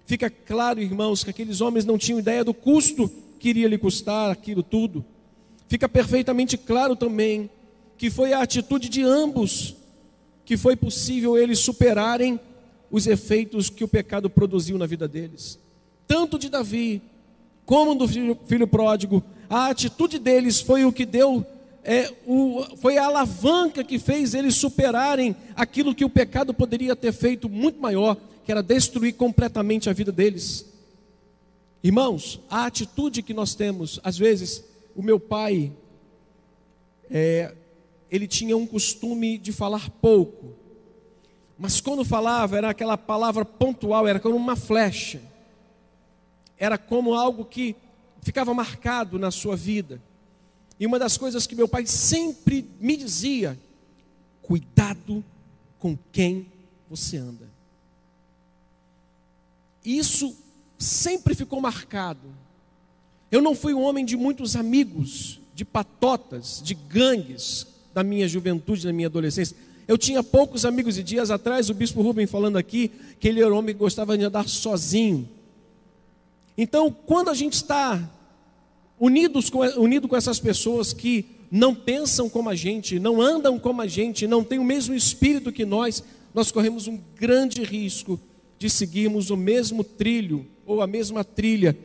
Fica 0.07 0.31
claro, 0.31 0.81
irmãos, 0.81 1.25
que 1.25 1.31
aqueles 1.31 1.61
homens 1.61 1.85
não 1.85 1.99
tinham 1.99 2.19
ideia 2.19 2.45
do 2.45 2.55
custo 2.55 3.11
que 3.39 3.49
iria 3.51 3.69
lhe 3.69 3.79
custar 3.79 4.31
aquilo 4.31 4.63
tudo. 4.63 5.05
Fica 5.69 5.89
perfeitamente 5.89 6.57
claro 6.57 6.95
também 6.95 7.51
que 7.97 8.11
foi 8.11 8.33
a 8.33 8.43
atitude 8.43 8.89
de 8.89 9.03
ambos 9.03 9.77
que 10.45 10.57
foi 10.57 10.77
possível 10.77 11.39
eles 11.39 11.59
superarem 11.59 12.39
os 12.91 13.07
efeitos 13.07 13.71
que 13.71 13.83
o 13.83 13.89
pecado 13.89 14.29
produziu 14.29 14.77
na 14.77 14.87
vida 14.87 15.09
deles. 15.09 15.59
Tanto 16.07 16.39
de 16.39 16.49
Davi 16.49 17.03
como 17.65 17.95
do 17.95 18.07
filho, 18.07 18.39
filho 18.47 18.69
pródigo, 18.69 19.23
a 19.49 19.69
atitude 19.69 20.19
deles 20.19 20.61
foi 20.61 20.85
o 20.85 20.93
que 20.93 21.07
deu 21.07 21.45
é, 21.85 22.11
o, 22.27 22.65
foi 22.79 22.97
a 22.97 23.05
alavanca 23.05 23.85
que 23.85 23.99
fez 23.99 24.33
eles 24.33 24.55
superarem 24.55 25.37
aquilo 25.55 25.95
que 25.95 26.05
o 26.05 26.09
pecado 26.09 26.55
poderia 26.55 26.97
ter 26.97 27.13
feito 27.13 27.47
muito 27.47 27.79
maior, 27.79 28.17
que 28.45 28.51
era 28.51 28.63
destruir 28.63 29.15
completamente 29.15 29.91
a 29.91 29.93
vida 29.93 30.11
deles. 30.11 30.67
Irmãos, 31.83 32.41
a 32.49 32.65
atitude 32.65 33.23
que 33.23 33.35
nós 33.35 33.55
temos, 33.55 34.01
às 34.03 34.17
vezes, 34.17 34.65
o 34.97 35.03
meu 35.03 35.21
pai, 35.21 35.71
é, 37.11 37.55
ele 38.11 38.27
tinha 38.27 38.57
um 38.57 38.67
costume 38.67 39.37
de 39.37 39.53
falar 39.53 39.91
pouco, 39.91 40.55
mas 41.59 41.83
quando 41.83 42.03
falava, 42.03 42.57
era 42.57 42.71
aquela 42.71 42.97
palavra 42.97 43.45
pontual, 43.45 44.09
era 44.09 44.19
como 44.19 44.37
uma 44.37 44.57
flecha, 44.57 45.21
era 46.59 46.79
como 46.79 47.13
algo 47.13 47.45
que 47.45 47.77
ficava 48.23 48.55
marcado 48.55 49.19
na 49.19 49.31
sua 49.31 49.55
vida. 49.55 50.01
E 50.79 50.87
uma 50.87 50.99
das 50.99 51.17
coisas 51.17 51.47
que 51.47 51.55
meu 51.55 51.69
pai 51.69 51.87
sempre 51.87 52.69
me 52.81 52.97
dizia: 52.97 53.59
cuidado 54.43 55.25
com 55.79 55.97
quem 56.13 56.47
você 56.89 57.17
anda. 57.17 57.49
Isso 59.85 60.37
sempre 60.79 61.35
ficou 61.35 61.61
marcado. 61.61 62.29
Eu 63.31 63.43
não 63.43 63.55
fui 63.55 63.75
um 63.75 63.83
homem 63.83 64.05
de 64.05 64.17
muitos 64.17 64.57
amigos, 64.57 65.41
de 65.55 65.65
patotas, 65.65 66.61
de 66.63 66.75
gangues 66.75 67.67
da 67.93 68.03
minha 68.03 68.27
juventude, 68.29 68.87
da 68.87 68.93
minha 68.93 69.09
adolescência. 69.09 69.57
Eu 69.87 69.99
tinha 69.99 70.23
poucos 70.23 70.65
amigos 70.65 70.97
e 70.97 71.03
dias 71.03 71.31
atrás 71.31 71.69
o 71.69 71.75
bispo 71.75 72.01
Rubem 72.01 72.27
falando 72.27 72.57
aqui 72.57 72.91
que 73.21 73.29
ele 73.29 73.41
era 73.41 73.53
um 73.53 73.59
homem 73.59 73.75
que 73.75 73.79
gostava 73.79 74.17
de 74.17 74.25
andar 74.25 74.49
sozinho. 74.49 75.29
Então, 76.57 76.91
quando 76.91 77.29
a 77.29 77.35
gente 77.35 77.55
está 77.55 78.11
unidos 79.05 79.51
com, 79.51 79.59
unido 79.79 80.09
com 80.09 80.17
essas 80.17 80.41
pessoas 80.41 80.95
que 80.95 81.27
não 81.51 81.75
pensam 81.75 82.27
como 82.27 82.49
a 82.49 82.55
gente, 82.55 82.99
não 82.99 83.21
andam 83.21 83.59
como 83.59 83.83
a 83.83 83.87
gente, 83.87 84.27
não 84.27 84.43
têm 84.43 84.59
o 84.59 84.65
mesmo 84.65 84.95
espírito 84.95 85.53
que 85.53 85.67
nós, 85.67 86.03
nós 86.33 86.51
corremos 86.51 86.89
um 86.89 86.99
grande 87.15 87.63
risco 87.63 88.19
de 88.59 88.71
seguirmos 88.71 89.29
o 89.29 89.37
mesmo 89.37 89.85
trilho 89.85 90.47
ou 90.65 90.81
a 90.81 90.87
mesma 90.87 91.23
trilha 91.23 91.77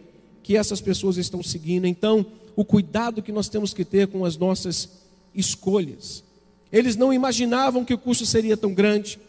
que 0.41 0.55
essas 0.55 0.79
pessoas 0.79 1.17
estão 1.17 1.43
seguindo. 1.43 1.85
Então, 1.85 2.25
o 2.55 2.63
cuidado 2.63 3.21
que 3.21 3.33
nós 3.33 3.49
temos 3.49 3.73
que 3.73 3.83
ter 3.83 4.07
com 4.07 4.23
as 4.23 4.37
nossas 4.37 4.89
escolhas. 5.35 6.23
Eles 6.71 6.95
não 6.95 7.11
imaginavam 7.11 7.83
que 7.83 7.93
o 7.93 7.97
custo 7.97 8.25
seria 8.25 8.55
tão 8.55 8.73
grande, 8.73 9.19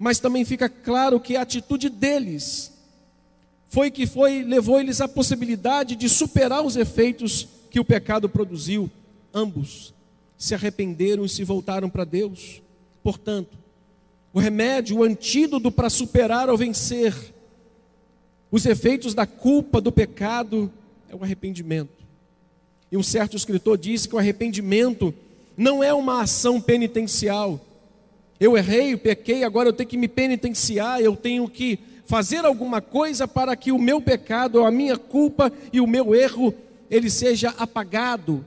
mas 0.00 0.18
também 0.18 0.44
fica 0.44 0.68
claro 0.68 1.20
que 1.20 1.36
a 1.36 1.42
atitude 1.42 1.88
deles 1.90 2.72
foi 3.68 3.90
que 3.90 4.06
foi 4.06 4.42
levou 4.42 4.80
eles 4.80 5.00
à 5.00 5.08
possibilidade 5.08 5.96
de 5.96 6.08
superar 6.08 6.64
os 6.64 6.76
efeitos 6.76 7.48
que 7.70 7.80
o 7.80 7.84
pecado 7.84 8.28
produziu. 8.28 8.90
Ambos 9.34 9.92
se 10.38 10.54
arrependeram 10.54 11.24
e 11.24 11.28
se 11.28 11.44
voltaram 11.44 11.88
para 11.88 12.04
Deus. 12.04 12.62
Portanto, 13.02 13.56
o 14.32 14.38
remédio, 14.38 14.98
o 14.98 15.02
antídoto 15.02 15.70
para 15.70 15.88
superar 15.88 16.50
ou 16.50 16.56
vencer 16.56 17.14
os 18.50 18.64
efeitos 18.64 19.14
da 19.14 19.26
culpa 19.26 19.80
do 19.80 19.90
pecado 19.90 20.70
é 21.08 21.14
o 21.14 21.22
arrependimento. 21.22 22.04
E 22.90 22.96
um 22.96 23.02
certo 23.02 23.36
escritor 23.36 23.76
disse 23.76 24.08
que 24.08 24.14
o 24.14 24.18
arrependimento 24.18 25.12
não 25.56 25.82
é 25.82 25.92
uma 25.92 26.22
ação 26.22 26.60
penitencial. 26.60 27.60
Eu 28.38 28.56
errei, 28.56 28.96
pequei, 28.96 29.42
agora 29.42 29.68
eu 29.68 29.72
tenho 29.72 29.88
que 29.88 29.96
me 29.96 30.06
penitenciar, 30.06 31.00
eu 31.00 31.16
tenho 31.16 31.48
que 31.48 31.78
fazer 32.06 32.44
alguma 32.44 32.80
coisa 32.80 33.26
para 33.26 33.54
que 33.56 33.72
o 33.72 33.78
meu 33.78 34.00
pecado, 34.00 34.64
a 34.64 34.70
minha 34.70 34.96
culpa 34.96 35.52
e 35.72 35.80
o 35.80 35.86
meu 35.86 36.14
erro, 36.14 36.54
ele 36.90 37.10
seja 37.10 37.50
apagado, 37.58 38.44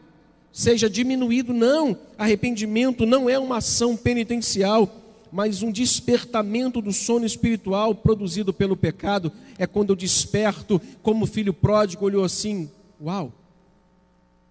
seja 0.51 0.89
diminuído. 0.89 1.53
Não, 1.53 1.97
arrependimento 2.17 3.05
não 3.05 3.29
é 3.29 3.37
uma 3.37 3.57
ação 3.57 3.95
penitencial, 3.95 4.89
mas 5.31 5.61
um 5.61 5.71
despertamento 5.71 6.81
do 6.81 6.91
sono 6.91 7.25
espiritual 7.25 7.93
produzido 7.93 8.53
pelo 8.53 8.77
pecado. 8.77 9.31
É 9.57 9.67
quando 9.67 9.91
eu 9.91 9.95
desperto, 9.95 10.81
como 11.03 11.25
filho 11.25 11.53
pródigo 11.53 12.05
olhou 12.05 12.23
assim: 12.23 12.69
Uau, 13.01 13.31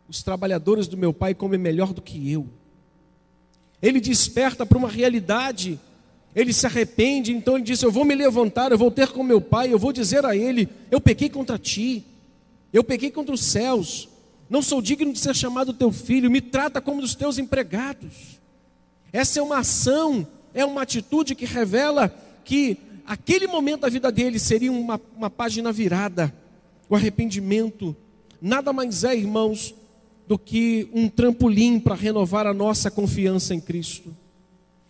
os 0.09 0.23
trabalhadores 0.23 0.87
do 0.87 0.97
meu 0.97 1.13
pai 1.13 1.35
comem 1.35 1.59
melhor 1.59 1.93
do 1.93 2.03
que 2.03 2.31
eu. 2.31 2.47
Ele 3.81 4.01
desperta 4.01 4.67
para 4.67 4.79
uma 4.79 4.89
realidade 4.89 5.79
ele 6.35 6.53
se 6.53 6.67
arrepende, 6.67 7.33
então 7.33 7.57
ele 7.57 7.65
diz: 7.65 7.83
Eu 7.83 7.91
vou 7.91 8.05
me 8.05 8.15
levantar, 8.15 8.71
eu 8.71 8.79
vou 8.79 8.91
ter 8.91 9.09
com 9.09 9.23
meu 9.23 9.41
pai, 9.41 9.73
eu 9.73 9.79
vou 9.79 9.93
dizer 9.93 10.25
a 10.25 10.37
ele: 10.37 10.69
Eu 10.91 11.01
pequei 11.01 11.29
contra 11.29 11.59
ti, 11.59 12.05
eu 12.73 12.85
pequei 12.85 13.11
contra 13.11 13.35
os 13.35 13.43
céus, 13.43 14.09
não 14.49 14.63
sou 14.63 14.81
digno 14.83 15.13
de 15.13 15.19
ser 15.19 15.35
chamado 15.35 15.73
teu 15.73 15.91
filho, 15.91 16.31
me 16.31 16.41
trata 16.41 16.81
como 16.81 17.01
dos 17.01 17.15
teus 17.15 17.39
empregados. 17.39 18.39
Essa 19.13 19.41
é 19.41 19.43
uma 19.43 19.59
ação, 19.59 20.27
é 20.53 20.65
uma 20.65 20.83
atitude 20.83 21.35
que 21.35 21.47
revela 21.47 22.15
que 22.45 22.77
aquele 23.07 23.47
momento 23.47 23.81
da 23.81 23.89
vida 23.89 24.13
dele 24.13 24.39
seria 24.39 24.71
uma, 24.71 25.01
uma 25.17 25.31
página 25.31 25.73
virada. 25.73 26.33
O 26.91 26.95
arrependimento 26.95 27.97
nada 28.41 28.73
mais 28.73 29.03
é, 29.03 29.17
irmãos, 29.17 29.75
do 30.27 30.39
que 30.39 30.89
um 30.93 31.09
trampolim 31.09 31.81
para 31.81 31.95
renovar 31.95 32.47
a 32.47 32.55
nossa 32.55 32.91
confiança 32.91 33.55
em 33.55 33.61
Cristo 33.61 34.15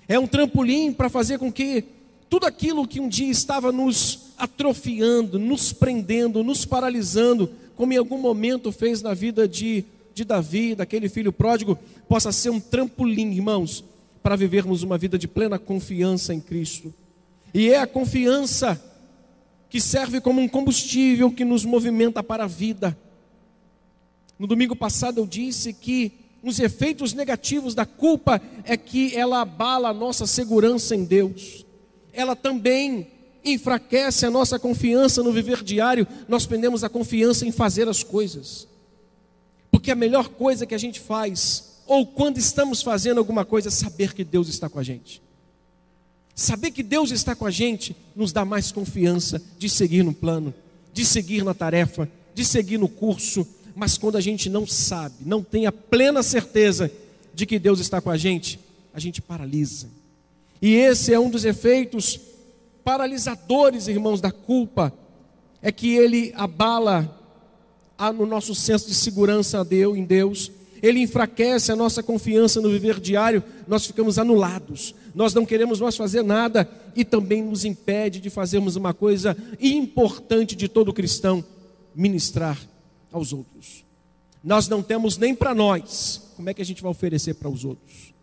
é 0.08 0.18
um 0.18 0.26
trampolim 0.26 0.92
para 0.92 1.10
fazer 1.10 1.38
com 1.38 1.52
que 1.52 1.84
tudo 2.30 2.46
aquilo 2.46 2.88
que 2.88 2.98
um 2.98 3.08
dia 3.08 3.30
estava 3.30 3.70
nos 3.70 4.30
atrofiando, 4.38 5.38
nos 5.38 5.72
prendendo, 5.72 6.42
nos 6.42 6.64
paralisando, 6.64 7.50
como 7.76 7.92
em 7.92 7.96
algum 7.96 8.18
momento 8.18 8.72
fez 8.72 9.02
na 9.02 9.12
vida 9.12 9.46
de, 9.46 9.84
de 10.14 10.24
Davi, 10.24 10.74
daquele 10.74 11.08
filho 11.08 11.32
pródigo, 11.32 11.78
possa 12.08 12.32
ser 12.32 12.50
um 12.50 12.58
trampolim, 12.58 13.32
irmãos, 13.32 13.84
para 14.22 14.34
vivermos 14.34 14.82
uma 14.82 14.96
vida 14.96 15.18
de 15.18 15.28
plena 15.28 15.58
confiança 15.58 16.32
em 16.32 16.40
Cristo. 16.40 16.92
E 17.52 17.70
é 17.70 17.78
a 17.78 17.86
confiança 17.86 18.82
que 19.68 19.80
serve 19.80 20.20
como 20.20 20.40
um 20.40 20.48
combustível 20.48 21.30
que 21.30 21.44
nos 21.44 21.64
movimenta 21.64 22.22
para 22.22 22.44
a 22.44 22.48
vida. 22.48 22.96
No 24.38 24.46
domingo 24.46 24.74
passado 24.74 25.18
eu 25.18 25.26
disse 25.26 25.72
que 25.72 26.12
os 26.42 26.60
efeitos 26.60 27.12
negativos 27.12 27.74
da 27.74 27.84
culpa 27.84 28.40
é 28.64 28.76
que 28.76 29.16
ela 29.16 29.40
abala 29.40 29.88
a 29.88 29.94
nossa 29.94 30.26
segurança 30.26 30.94
em 30.94 31.04
Deus. 31.04 31.64
Ela 32.12 32.36
também 32.36 33.08
enfraquece 33.44 34.26
a 34.26 34.30
nossa 34.30 34.58
confiança 34.58 35.22
no 35.22 35.32
viver 35.32 35.62
diário. 35.62 36.06
Nós 36.28 36.46
prendemos 36.46 36.84
a 36.84 36.88
confiança 36.88 37.46
em 37.46 37.52
fazer 37.52 37.88
as 37.88 38.02
coisas. 38.02 38.68
Porque 39.70 39.90
a 39.90 39.96
melhor 39.96 40.28
coisa 40.28 40.66
que 40.66 40.74
a 40.74 40.78
gente 40.78 41.00
faz, 41.00 41.80
ou 41.86 42.06
quando 42.06 42.38
estamos 42.38 42.82
fazendo 42.82 43.18
alguma 43.18 43.44
coisa, 43.44 43.68
é 43.68 43.72
saber 43.72 44.14
que 44.14 44.24
Deus 44.24 44.48
está 44.48 44.68
com 44.68 44.78
a 44.78 44.82
gente. 44.82 45.22
Saber 46.34 46.70
que 46.70 46.84
Deus 46.84 47.10
está 47.10 47.34
com 47.34 47.46
a 47.46 47.50
gente 47.50 47.96
nos 48.14 48.32
dá 48.32 48.44
mais 48.44 48.70
confiança 48.70 49.42
de 49.58 49.68
seguir 49.68 50.04
no 50.04 50.14
plano, 50.14 50.54
de 50.92 51.04
seguir 51.04 51.44
na 51.44 51.52
tarefa, 51.52 52.08
de 52.32 52.44
seguir 52.44 52.78
no 52.78 52.88
curso, 52.88 53.46
mas 53.78 53.96
quando 53.96 54.16
a 54.16 54.20
gente 54.20 54.50
não 54.50 54.66
sabe, 54.66 55.14
não 55.24 55.40
tem 55.40 55.64
a 55.64 55.70
plena 55.70 56.20
certeza 56.20 56.90
de 57.32 57.46
que 57.46 57.60
Deus 57.60 57.78
está 57.78 58.00
com 58.00 58.10
a 58.10 58.16
gente, 58.16 58.58
a 58.92 58.98
gente 58.98 59.22
paralisa. 59.22 59.86
E 60.60 60.74
esse 60.74 61.14
é 61.14 61.20
um 61.20 61.30
dos 61.30 61.44
efeitos 61.44 62.18
paralisadores, 62.82 63.86
irmãos, 63.86 64.20
da 64.20 64.32
culpa, 64.32 64.92
é 65.62 65.70
que 65.70 65.94
ele 65.94 66.32
abala 66.34 67.16
no 68.16 68.26
nosso 68.26 68.52
senso 68.52 68.88
de 68.88 68.94
segurança 68.96 69.60
a 69.60 69.62
Deus, 69.62 69.96
em 69.96 70.04
Deus, 70.04 70.50
ele 70.82 70.98
enfraquece 70.98 71.70
a 71.70 71.76
nossa 71.76 72.02
confiança 72.02 72.60
no 72.60 72.70
viver 72.70 72.98
diário, 72.98 73.44
nós 73.68 73.86
ficamos 73.86 74.18
anulados, 74.18 74.92
nós 75.14 75.32
não 75.34 75.46
queremos 75.46 75.80
mais 75.80 75.96
fazer 75.96 76.24
nada 76.24 76.68
e 76.96 77.04
também 77.04 77.44
nos 77.44 77.64
impede 77.64 78.18
de 78.18 78.28
fazermos 78.28 78.74
uma 78.74 78.92
coisa 78.92 79.36
importante 79.60 80.56
de 80.56 80.66
todo 80.66 80.92
cristão: 80.92 81.44
ministrar 81.94 82.58
aos 83.12 83.32
outros. 83.32 83.84
Nós 84.42 84.68
não 84.68 84.82
temos 84.82 85.16
nem 85.16 85.34
para 85.34 85.54
nós, 85.54 86.32
como 86.36 86.48
é 86.48 86.54
que 86.54 86.62
a 86.62 86.64
gente 86.64 86.82
vai 86.82 86.90
oferecer 86.90 87.34
para 87.34 87.48
os 87.48 87.64
outros? 87.64 88.14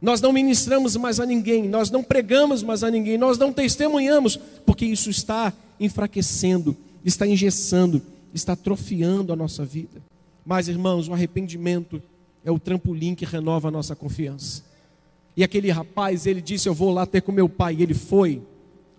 Nós 0.00 0.20
não 0.20 0.32
ministramos 0.32 0.96
mais 0.96 1.20
a 1.20 1.26
ninguém, 1.26 1.68
nós 1.68 1.90
não 1.90 2.02
pregamos 2.02 2.62
mais 2.62 2.82
a 2.82 2.90
ninguém, 2.90 3.18
nós 3.18 3.36
não 3.36 3.52
testemunhamos, 3.52 4.38
porque 4.64 4.86
isso 4.86 5.10
está 5.10 5.52
enfraquecendo, 5.78 6.74
está 7.04 7.26
engessando, 7.26 8.00
está 8.32 8.54
atrofiando 8.54 9.32
a 9.32 9.36
nossa 9.36 9.64
vida. 9.64 10.00
Mas, 10.44 10.68
irmãos, 10.68 11.06
o 11.06 11.12
arrependimento 11.12 12.02
é 12.44 12.50
o 12.50 12.58
trampolim 12.58 13.14
que 13.14 13.26
renova 13.26 13.68
a 13.68 13.70
nossa 13.70 13.94
confiança. 13.94 14.64
E 15.36 15.44
aquele 15.44 15.70
rapaz, 15.70 16.26
ele 16.26 16.40
disse: 16.40 16.68
Eu 16.68 16.74
vou 16.74 16.92
lá 16.92 17.06
ter 17.06 17.20
com 17.20 17.32
meu 17.32 17.48
pai. 17.48 17.76
E 17.78 17.82
ele 17.82 17.94
foi. 17.94 18.42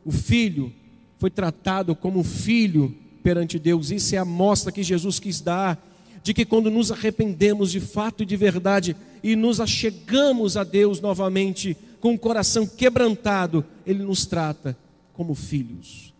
O 0.06 0.12
filho 0.12 0.72
foi 1.18 1.30
tratado 1.30 1.96
como 1.96 2.24
filho 2.24 2.96
perante 3.22 3.58
Deus. 3.58 3.92
Isso 3.92 4.16
é 4.16 4.18
a 4.18 4.26
mostra 4.26 4.72
que 4.72 4.84
Jesus 4.84 5.20
quis 5.20 5.42
dar 5.42 5.82
de 6.24 6.34
que 6.34 6.46
quando 6.46 6.70
nos 6.70 6.92
arrependemos 6.92 7.72
de 7.72 7.80
fato 7.80 8.24
e 8.24 8.26
de 8.26 8.36
verdade 8.36 8.96
e 9.24 9.36
nos 9.36 9.60
achegamos 9.60 10.56
a 10.56 10.64
Deus 10.64 11.00
novamente 11.02 11.76
com 12.00 12.14
o 12.14 12.20
coração 12.20 12.66
quebrantado, 12.66 13.64
Ele 13.86 14.04
nos 14.04 14.26
trata 14.26 14.78
como 15.14 15.36
filhos. 15.36 16.14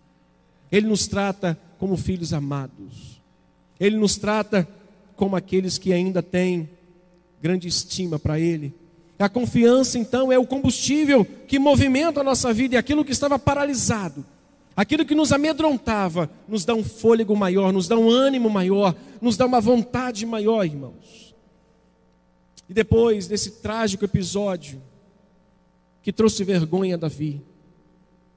Ele 0.72 0.88
nos 0.88 1.08
trata 1.08 1.58
como 1.78 1.98
filhos 1.98 2.34
amados. 2.34 3.22
Ele 3.80 3.98
nos 3.98 4.16
trata 4.18 4.68
como 5.16 5.36
aqueles 5.36 5.78
que 5.78 5.92
ainda 5.92 6.22
têm 6.22 6.70
grande 7.42 7.68
estima 7.68 8.20
para 8.20 8.40
Ele. 8.40 8.74
A 9.18 9.30
confiança, 9.30 10.00
então, 10.00 10.32
é 10.32 10.40
o 10.40 10.48
combustível 10.48 11.26
que 11.48 11.60
movimenta 11.60 12.22
a 12.22 12.24
nossa 12.24 12.52
vida 12.54 12.76
e 12.76 12.78
aquilo 12.78 13.06
que 13.06 13.12
estava 13.12 13.38
paralisado, 13.38 14.26
aquilo 14.76 15.06
que 15.06 15.16
nos 15.16 15.32
amedrontava, 15.32 16.30
nos 16.48 16.66
dá 16.66 16.74
um 16.74 16.84
fôlego 16.84 17.36
maior, 17.36 17.72
nos 17.74 17.88
dá 17.88 17.98
um 17.98 18.10
ânimo 18.10 18.50
maior, 18.50 18.96
nos 19.22 19.38
dá 19.38 19.46
uma 19.46 19.62
vontade 19.62 20.26
maior, 20.26 20.66
irmãos. 20.66 21.36
E 22.70 22.74
depois 22.74 23.28
desse 23.28 23.62
trágico 23.62 24.06
episódio, 24.06 24.82
que 26.02 26.12
trouxe 26.14 26.44
vergonha 26.44 26.96
a 26.96 26.98
Davi, 26.98 27.42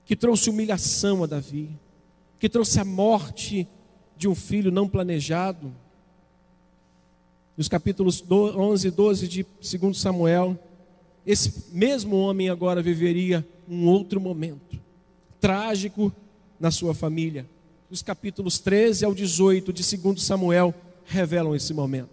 que 0.05 0.17
trouxe 0.17 0.51
humilhação 0.51 1.23
a 1.23 1.27
Davi, 1.27 1.71
que 2.39 2.49
trouxe 2.49 2.81
a 2.81 2.85
morte 2.85 3.67
de 4.17 4.29
um 4.29 4.35
filho 4.35 4.71
não 4.71 4.89
planejado, 4.89 5.73
nos 7.57 7.69
capítulos 7.69 8.25
11 8.29 8.89
e 8.89 8.91
12 8.91 9.29
de 9.29 9.47
2 9.79 9.97
Samuel, 9.97 10.59
esse 11.25 11.73
mesmo 11.73 12.17
homem 12.17 12.51
agora 12.51 12.83
viveria 12.83 13.47
um 13.69 13.87
outro 13.87 14.21
momento 14.21 14.79
trágico 15.41 16.13
na 16.59 16.71
sua 16.71 16.95
família. 16.95 17.49
Os 17.91 18.03
capítulos 18.03 18.59
13 18.59 19.05
ao 19.05 19.15
18 19.15 19.73
de 19.73 19.97
2 19.97 20.23
Samuel 20.23 20.75
revelam 21.05 21.55
esse 21.55 21.73
momento. 21.73 22.11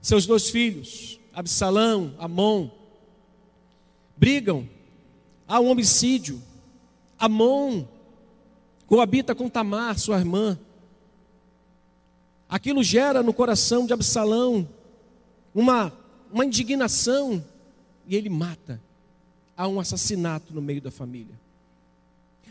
Seus 0.00 0.26
dois 0.26 0.50
filhos, 0.50 1.20
Absalão, 1.32 2.14
Amon, 2.18 2.68
brigam, 4.16 4.68
há 5.46 5.60
um 5.60 5.70
homicídio. 5.70 6.42
Amon 7.18 7.84
coabita 8.86 9.34
com 9.34 9.48
Tamar, 9.48 9.98
sua 9.98 10.18
irmã. 10.18 10.58
Aquilo 12.48 12.82
gera 12.82 13.22
no 13.22 13.32
coração 13.32 13.86
de 13.86 13.92
Absalão 13.92 14.68
uma, 15.54 15.92
uma 16.30 16.44
indignação 16.44 17.42
e 18.06 18.14
ele 18.14 18.28
mata. 18.28 18.80
Há 19.56 19.68
um 19.68 19.80
assassinato 19.80 20.52
no 20.52 20.60
meio 20.60 20.82
da 20.82 20.90
família. 20.90 21.40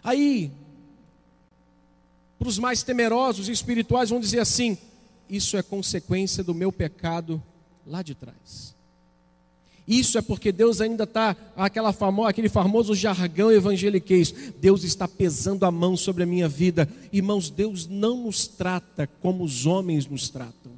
Aí, 0.04 0.52
para 2.42 2.50
os 2.50 2.58
mais 2.58 2.82
temerosos 2.82 3.48
e 3.48 3.52
espirituais, 3.52 4.10
vão 4.10 4.20
dizer 4.20 4.40
assim: 4.40 4.76
isso 5.30 5.56
é 5.58 5.62
consequência 5.62 6.44
do 6.44 6.56
meu 6.56 6.72
pecado 6.72 7.42
lá 7.86 8.02
de 8.02 8.16
trás. 8.16 8.74
Isso 9.88 10.18
é 10.18 10.24
porque 10.24 10.52
Deus 10.52 10.82
ainda 10.82 11.04
está, 11.04 11.36
famo, 11.94 12.26
aquele 12.26 12.50
famoso 12.50 12.96
jargão 12.96 13.52
evangeliquez. 13.52 14.34
Deus 14.60 14.84
está 14.84 15.08
pesando 15.08 15.66
a 15.66 15.72
mão 15.72 15.96
sobre 15.96 16.24
a 16.24 16.26
minha 16.26 16.48
vida. 16.48 16.90
Irmãos, 17.14 17.52
Deus 17.52 17.86
não 17.86 18.24
nos 18.24 18.48
trata 18.48 19.06
como 19.22 19.44
os 19.44 19.68
homens 19.68 20.08
nos 20.08 20.28
tratam. 20.30 20.72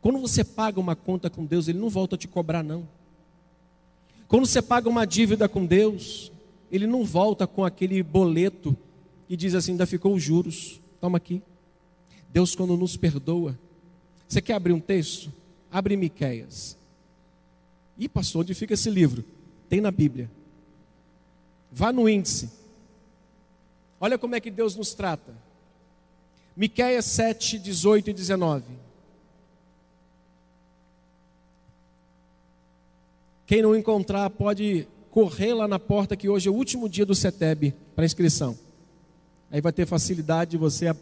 Quando 0.00 0.20
você 0.20 0.44
paga 0.44 0.78
uma 0.78 0.94
conta 0.94 1.28
com 1.28 1.44
Deus, 1.44 1.66
Ele 1.66 1.78
não 1.78 1.88
volta 1.88 2.14
a 2.14 2.18
te 2.18 2.28
cobrar, 2.28 2.62
não. 2.62 2.86
Quando 4.28 4.46
você 4.46 4.62
paga 4.62 4.88
uma 4.88 5.04
dívida 5.04 5.48
com 5.48 5.66
Deus, 5.66 6.30
Ele 6.70 6.86
não 6.86 7.04
volta 7.04 7.44
com 7.44 7.64
aquele 7.64 8.00
boleto 8.04 8.76
e 9.28 9.36
diz 9.36 9.54
assim: 9.54 9.72
ainda 9.72 9.86
ficou 9.86 10.14
os 10.14 10.22
juros, 10.22 10.80
toma 11.00 11.18
aqui. 11.18 11.42
Deus, 12.30 12.54
quando 12.54 12.76
nos 12.76 12.96
perdoa, 12.96 13.58
você 14.28 14.40
quer 14.40 14.54
abrir 14.54 14.72
um 14.72 14.80
texto? 14.80 15.32
Abre 15.70 15.96
Miqueias. 15.96 16.76
E 17.98 18.08
pastor, 18.08 18.42
onde 18.42 18.54
fica 18.54 18.74
esse 18.74 18.90
livro? 18.90 19.24
Tem 19.68 19.80
na 19.80 19.90
Bíblia. 19.90 20.30
Vá 21.72 21.92
no 21.92 22.08
índice. 22.08 22.50
Olha 24.00 24.18
como 24.18 24.34
é 24.34 24.40
que 24.40 24.50
Deus 24.50 24.76
nos 24.76 24.94
trata. 24.94 25.34
Miqueias 26.56 27.04
7, 27.06 27.58
18 27.58 28.10
e 28.10 28.12
19. 28.12 28.64
Quem 33.46 33.62
não 33.62 33.76
encontrar 33.76 34.28
pode 34.30 34.88
correr 35.10 35.54
lá 35.54 35.68
na 35.68 35.78
porta 35.78 36.16
que 36.16 36.28
hoje 36.28 36.48
é 36.48 36.50
o 36.50 36.54
último 36.54 36.88
dia 36.88 37.06
do 37.06 37.14
CETEB 37.14 37.72
para 37.94 38.04
inscrição. 38.04 38.58
Aí 39.50 39.60
vai 39.60 39.72
ter 39.72 39.86
facilidade 39.86 40.52
de 40.52 40.56
você 40.56 40.94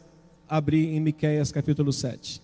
abrir 0.49 0.89
em 0.89 1.01
Miqueias 1.01 1.51
capítulo 1.51 1.93
7. 1.93 2.43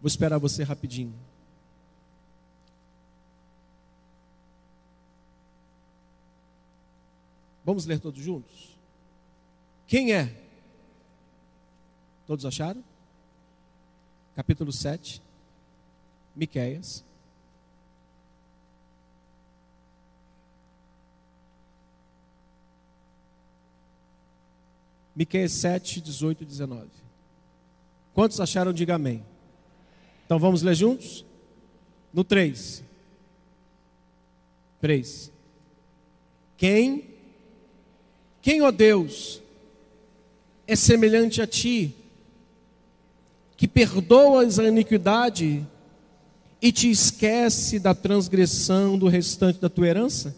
Vou 0.00 0.08
esperar 0.08 0.38
você 0.38 0.62
rapidinho. 0.62 1.14
Vamos 7.64 7.84
ler 7.84 7.98
todos 7.98 8.22
juntos? 8.22 8.78
Quem 9.88 10.14
é? 10.14 10.32
Todos 12.24 12.46
acharam? 12.46 12.82
Capítulo 14.36 14.72
7, 14.72 15.20
Miqueias. 16.36 17.04
Miqueias 25.16 25.52
7, 25.52 26.02
18 26.02 26.42
e 26.42 26.46
19. 26.46 26.88
Quantos 28.12 28.38
acharam? 28.38 28.70
Diga 28.70 28.96
amém. 28.96 29.24
Então 30.26 30.38
vamos 30.38 30.60
ler 30.60 30.74
juntos? 30.74 31.24
No 32.12 32.22
3. 32.22 32.84
3. 34.78 35.32
Quem, 36.58 37.04
quem, 38.42 38.60
ó 38.60 38.70
Deus, 38.70 39.42
é 40.66 40.76
semelhante 40.76 41.40
a 41.40 41.46
ti, 41.46 41.94
que 43.56 43.66
perdoas 43.66 44.58
a 44.58 44.64
iniquidade 44.64 45.66
e 46.60 46.72
te 46.72 46.90
esquece 46.90 47.78
da 47.78 47.94
transgressão 47.94 48.98
do 48.98 49.08
restante 49.08 49.60
da 49.60 49.70
tua 49.70 49.86
herança? 49.86 50.36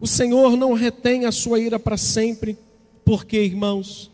O 0.00 0.06
Senhor 0.06 0.56
não 0.56 0.72
retém 0.72 1.24
a 1.24 1.32
sua 1.32 1.60
ira 1.60 1.78
para 1.78 1.96
sempre, 1.96 2.56
porque, 3.08 3.42
irmãos, 3.42 4.10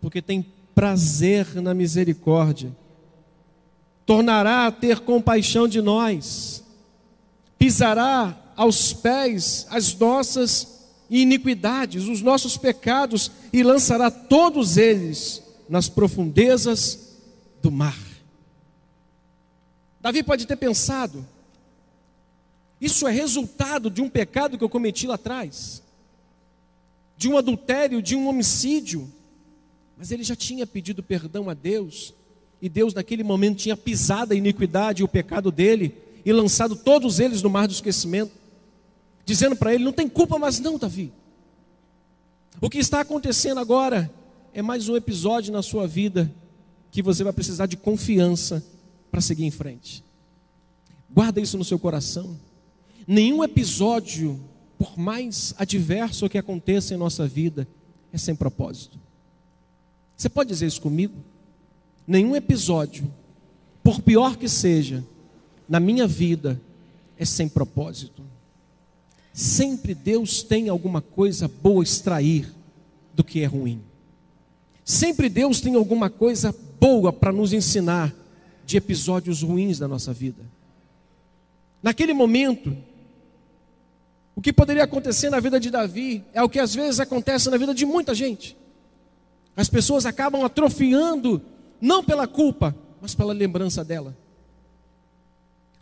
porque 0.00 0.20
tem 0.20 0.44
prazer 0.74 1.62
na 1.62 1.72
misericórdia. 1.72 2.76
Tornará 4.04 4.66
a 4.66 4.72
ter 4.72 4.98
compaixão 4.98 5.68
de 5.68 5.80
nós, 5.80 6.64
pisará 7.56 8.36
aos 8.56 8.92
pés 8.92 9.64
as 9.70 9.94
nossas 9.94 10.88
iniquidades, 11.08 12.08
os 12.08 12.20
nossos 12.20 12.56
pecados, 12.56 13.30
e 13.52 13.62
lançará 13.62 14.10
todos 14.10 14.76
eles 14.76 15.40
nas 15.68 15.88
profundezas 15.88 17.16
do 17.62 17.70
mar. 17.70 17.96
Davi 20.00 20.24
pode 20.24 20.48
ter 20.48 20.56
pensado, 20.56 21.24
isso 22.80 23.06
é 23.06 23.12
resultado 23.12 23.88
de 23.88 24.02
um 24.02 24.10
pecado 24.10 24.58
que 24.58 24.64
eu 24.64 24.68
cometi 24.68 25.06
lá 25.06 25.14
atrás, 25.14 25.80
de 27.20 27.28
um 27.28 27.36
adultério, 27.36 28.00
de 28.00 28.16
um 28.16 28.28
homicídio, 28.28 29.06
mas 29.94 30.10
ele 30.10 30.24
já 30.24 30.34
tinha 30.34 30.66
pedido 30.66 31.02
perdão 31.02 31.50
a 31.50 31.52
Deus, 31.52 32.14
e 32.62 32.66
Deus, 32.66 32.94
naquele 32.94 33.22
momento, 33.22 33.58
tinha 33.58 33.76
pisado 33.76 34.32
a 34.32 34.36
iniquidade 34.36 35.02
e 35.02 35.04
o 35.04 35.08
pecado 35.08 35.52
dele 35.52 35.94
e 36.24 36.32
lançado 36.32 36.74
todos 36.74 37.20
eles 37.20 37.42
no 37.42 37.50
mar 37.50 37.66
do 37.66 37.74
esquecimento, 37.74 38.32
dizendo 39.26 39.54
para 39.54 39.74
ele: 39.74 39.84
Não 39.84 39.92
tem 39.92 40.08
culpa 40.08 40.38
mais, 40.38 40.60
não, 40.60 40.78
Davi. 40.78 41.12
O 42.58 42.70
que 42.70 42.78
está 42.78 43.00
acontecendo 43.00 43.60
agora 43.60 44.10
é 44.54 44.62
mais 44.62 44.88
um 44.88 44.96
episódio 44.96 45.52
na 45.52 45.60
sua 45.60 45.86
vida 45.86 46.34
que 46.90 47.02
você 47.02 47.22
vai 47.22 47.34
precisar 47.34 47.66
de 47.66 47.76
confiança 47.76 48.64
para 49.10 49.20
seguir 49.20 49.44
em 49.44 49.50
frente. 49.50 50.02
Guarda 51.10 51.38
isso 51.38 51.58
no 51.58 51.64
seu 51.66 51.78
coração. 51.78 52.34
Nenhum 53.06 53.44
episódio, 53.44 54.40
por 54.80 54.98
mais 54.98 55.54
adverso 55.58 56.26
que 56.26 56.38
aconteça 56.38 56.94
em 56.94 56.96
nossa 56.96 57.28
vida, 57.28 57.68
é 58.10 58.16
sem 58.16 58.34
propósito. 58.34 58.98
Você 60.16 60.26
pode 60.26 60.48
dizer 60.48 60.68
isso 60.68 60.80
comigo? 60.80 61.12
Nenhum 62.06 62.34
episódio, 62.34 63.12
por 63.84 64.00
pior 64.00 64.38
que 64.38 64.48
seja, 64.48 65.04
na 65.68 65.78
minha 65.78 66.06
vida, 66.06 66.58
é 67.18 67.26
sem 67.26 67.46
propósito. 67.46 68.22
Sempre 69.34 69.94
Deus 69.94 70.42
tem 70.42 70.70
alguma 70.70 71.02
coisa 71.02 71.46
boa 71.46 71.82
a 71.82 71.84
extrair 71.84 72.50
do 73.14 73.22
que 73.22 73.42
é 73.42 73.46
ruim. 73.46 73.82
Sempre 74.82 75.28
Deus 75.28 75.60
tem 75.60 75.74
alguma 75.74 76.08
coisa 76.08 76.54
boa 76.80 77.12
para 77.12 77.30
nos 77.30 77.52
ensinar 77.52 78.14
de 78.64 78.78
episódios 78.78 79.42
ruins 79.42 79.78
da 79.78 79.86
nossa 79.86 80.14
vida. 80.14 80.42
Naquele 81.82 82.14
momento, 82.14 82.74
o 84.40 84.42
que 84.42 84.54
poderia 84.54 84.84
acontecer 84.84 85.28
na 85.28 85.38
vida 85.38 85.60
de 85.60 85.70
Davi 85.70 86.24
é 86.32 86.42
o 86.42 86.48
que 86.48 86.58
às 86.58 86.74
vezes 86.74 86.98
acontece 86.98 87.50
na 87.50 87.58
vida 87.58 87.74
de 87.74 87.84
muita 87.84 88.14
gente. 88.14 88.56
As 89.54 89.68
pessoas 89.68 90.06
acabam 90.06 90.42
atrofiando, 90.46 91.42
não 91.78 92.02
pela 92.02 92.26
culpa, 92.26 92.74
mas 93.02 93.14
pela 93.14 93.34
lembrança 93.34 93.84
dela. 93.84 94.16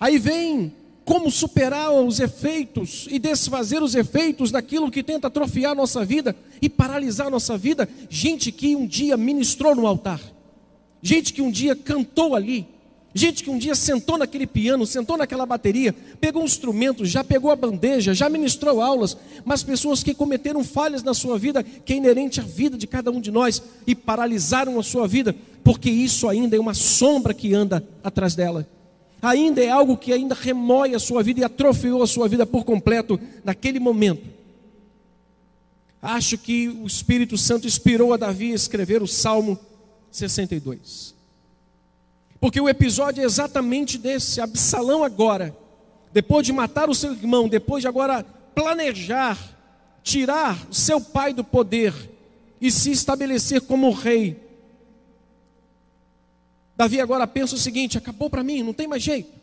Aí 0.00 0.18
vem 0.18 0.74
como 1.04 1.30
superar 1.30 1.92
os 1.92 2.18
efeitos 2.18 3.06
e 3.08 3.20
desfazer 3.20 3.80
os 3.80 3.94
efeitos 3.94 4.50
daquilo 4.50 4.90
que 4.90 5.04
tenta 5.04 5.28
atrofiar 5.28 5.76
nossa 5.76 6.04
vida 6.04 6.34
e 6.60 6.68
paralisar 6.68 7.30
nossa 7.30 7.56
vida. 7.56 7.88
Gente 8.10 8.50
que 8.50 8.74
um 8.74 8.88
dia 8.88 9.16
ministrou 9.16 9.72
no 9.76 9.86
altar, 9.86 10.20
gente 11.00 11.32
que 11.32 11.42
um 11.42 11.50
dia 11.52 11.76
cantou 11.76 12.34
ali, 12.34 12.66
gente 13.14 13.42
que 13.42 13.50
um 13.50 13.58
dia 13.58 13.74
sentou 13.74 14.18
naquele 14.18 14.46
piano, 14.46 14.86
sentou 14.86 15.16
naquela 15.16 15.46
bateria, 15.46 15.94
pegou 16.20 16.42
um 16.42 16.44
instrumento, 16.44 17.04
já 17.04 17.24
pegou 17.24 17.50
a 17.50 17.56
bandeja, 17.56 18.14
já 18.14 18.28
ministrou 18.28 18.80
aulas, 18.80 19.16
mas 19.44 19.62
pessoas 19.62 20.02
que 20.02 20.14
cometeram 20.14 20.62
falhas 20.62 21.02
na 21.02 21.14
sua 21.14 21.38
vida, 21.38 21.62
que 21.62 21.92
é 21.92 21.96
inerente 21.96 22.40
à 22.40 22.42
vida 22.42 22.76
de 22.76 22.86
cada 22.86 23.10
um 23.10 23.20
de 23.20 23.30
nós, 23.30 23.62
e 23.86 23.94
paralisaram 23.94 24.78
a 24.78 24.82
sua 24.82 25.08
vida, 25.08 25.34
porque 25.64 25.90
isso 25.90 26.28
ainda 26.28 26.56
é 26.56 26.60
uma 26.60 26.74
sombra 26.74 27.34
que 27.34 27.54
anda 27.54 27.86
atrás 28.02 28.34
dela 28.34 28.66
ainda 29.20 29.62
é 29.62 29.68
algo 29.68 29.96
que 29.96 30.12
ainda 30.12 30.34
remói 30.34 30.94
a 30.94 30.98
sua 30.98 31.22
vida 31.22 31.40
e 31.40 31.44
atrofiou 31.44 32.02
a 32.02 32.06
sua 32.06 32.28
vida 32.28 32.46
por 32.46 32.64
completo 32.64 33.18
naquele 33.44 33.80
momento. 33.80 34.26
Acho 36.00 36.38
que 36.38 36.68
o 36.68 36.86
Espírito 36.86 37.36
Santo 37.36 37.66
inspirou 37.66 38.12
a 38.12 38.16
Davi 38.16 38.52
a 38.52 38.54
escrever 38.54 39.02
o 39.02 39.08
Salmo 39.08 39.58
62. 40.10 41.17
Porque 42.40 42.60
o 42.60 42.68
episódio 42.68 43.22
é 43.22 43.24
exatamente 43.24 43.98
desse. 43.98 44.40
Absalão 44.40 45.02
agora, 45.02 45.56
depois 46.12 46.46
de 46.46 46.52
matar 46.52 46.88
o 46.88 46.94
seu 46.94 47.12
irmão, 47.12 47.48
depois 47.48 47.82
de 47.82 47.88
agora 47.88 48.24
planejar 48.54 49.38
tirar 50.02 50.66
seu 50.72 51.00
pai 51.00 51.34
do 51.34 51.44
poder 51.44 51.92
e 52.60 52.70
se 52.70 52.90
estabelecer 52.90 53.60
como 53.60 53.90
rei, 53.90 54.48
Davi 56.76 57.00
agora 57.00 57.26
pensa 57.26 57.56
o 57.56 57.58
seguinte: 57.58 57.98
acabou 57.98 58.30
para 58.30 58.44
mim, 58.44 58.62
não 58.62 58.72
tem 58.72 58.86
mais 58.86 59.02
jeito. 59.02 59.36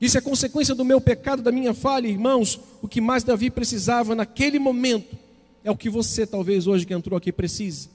Isso 0.00 0.16
é 0.16 0.20
consequência 0.20 0.76
do 0.76 0.84
meu 0.84 1.00
pecado, 1.00 1.42
da 1.42 1.50
minha 1.50 1.74
falha, 1.74 2.06
irmãos. 2.06 2.60
O 2.80 2.86
que 2.86 3.00
mais 3.00 3.24
Davi 3.24 3.50
precisava 3.50 4.14
naquele 4.14 4.60
momento 4.60 5.18
é 5.64 5.70
o 5.72 5.76
que 5.76 5.90
você, 5.90 6.24
talvez 6.24 6.68
hoje 6.68 6.86
que 6.86 6.94
entrou 6.94 7.16
aqui, 7.16 7.32
precise: 7.32 7.90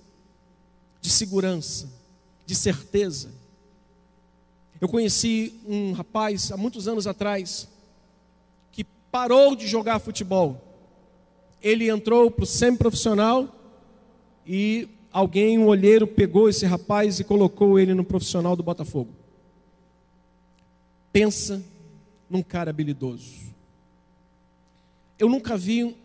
de 1.00 1.10
segurança, 1.10 1.90
de 2.46 2.54
certeza. 2.54 3.30
Eu 4.84 4.90
conheci 4.90 5.62
um 5.66 5.94
rapaz 5.94 6.52
há 6.52 6.58
muitos 6.58 6.90
anos 6.90 7.08
atrás 7.08 7.70
que 8.70 8.84
parou 8.84 9.56
de 9.56 9.66
jogar 9.66 9.98
futebol. 9.98 10.62
Ele 11.62 11.90
entrou 11.90 12.30
para 12.30 12.44
o 12.44 12.46
semi-profissional 12.46 13.48
e 14.46 14.90
alguém, 15.10 15.58
um 15.58 15.68
olheiro, 15.68 16.06
pegou 16.06 16.50
esse 16.50 16.66
rapaz 16.66 17.18
e 17.18 17.24
colocou 17.24 17.80
ele 17.80 17.94
no 17.94 18.04
profissional 18.04 18.58
do 18.58 18.62
Botafogo. 18.62 19.14
Pensa 21.14 21.64
num 22.30 22.44
cara 22.44 22.70
habilidoso. 22.70 23.54
Eu 25.18 25.30
nunca 25.30 25.56
vi, 25.56 25.96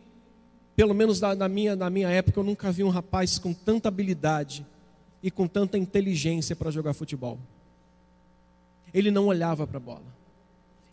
pelo 0.76 0.94
menos 0.94 1.20
na, 1.20 1.48
minha, 1.48 1.74
na 1.74 1.90
minha 1.90 2.10
época, 2.10 2.38
eu 2.38 2.44
nunca 2.44 2.70
vi 2.70 2.84
um 2.84 2.90
rapaz 2.90 3.40
com 3.40 3.52
tanta 3.52 3.88
habilidade 3.88 4.64
e 5.20 5.32
com 5.32 5.48
tanta 5.48 5.76
inteligência 5.76 6.54
para 6.54 6.70
jogar 6.70 6.94
futebol. 6.94 7.40
Ele 8.92 9.10
não 9.10 9.26
olhava 9.26 9.66
para 9.66 9.76
a 9.76 9.80
bola. 9.80 10.18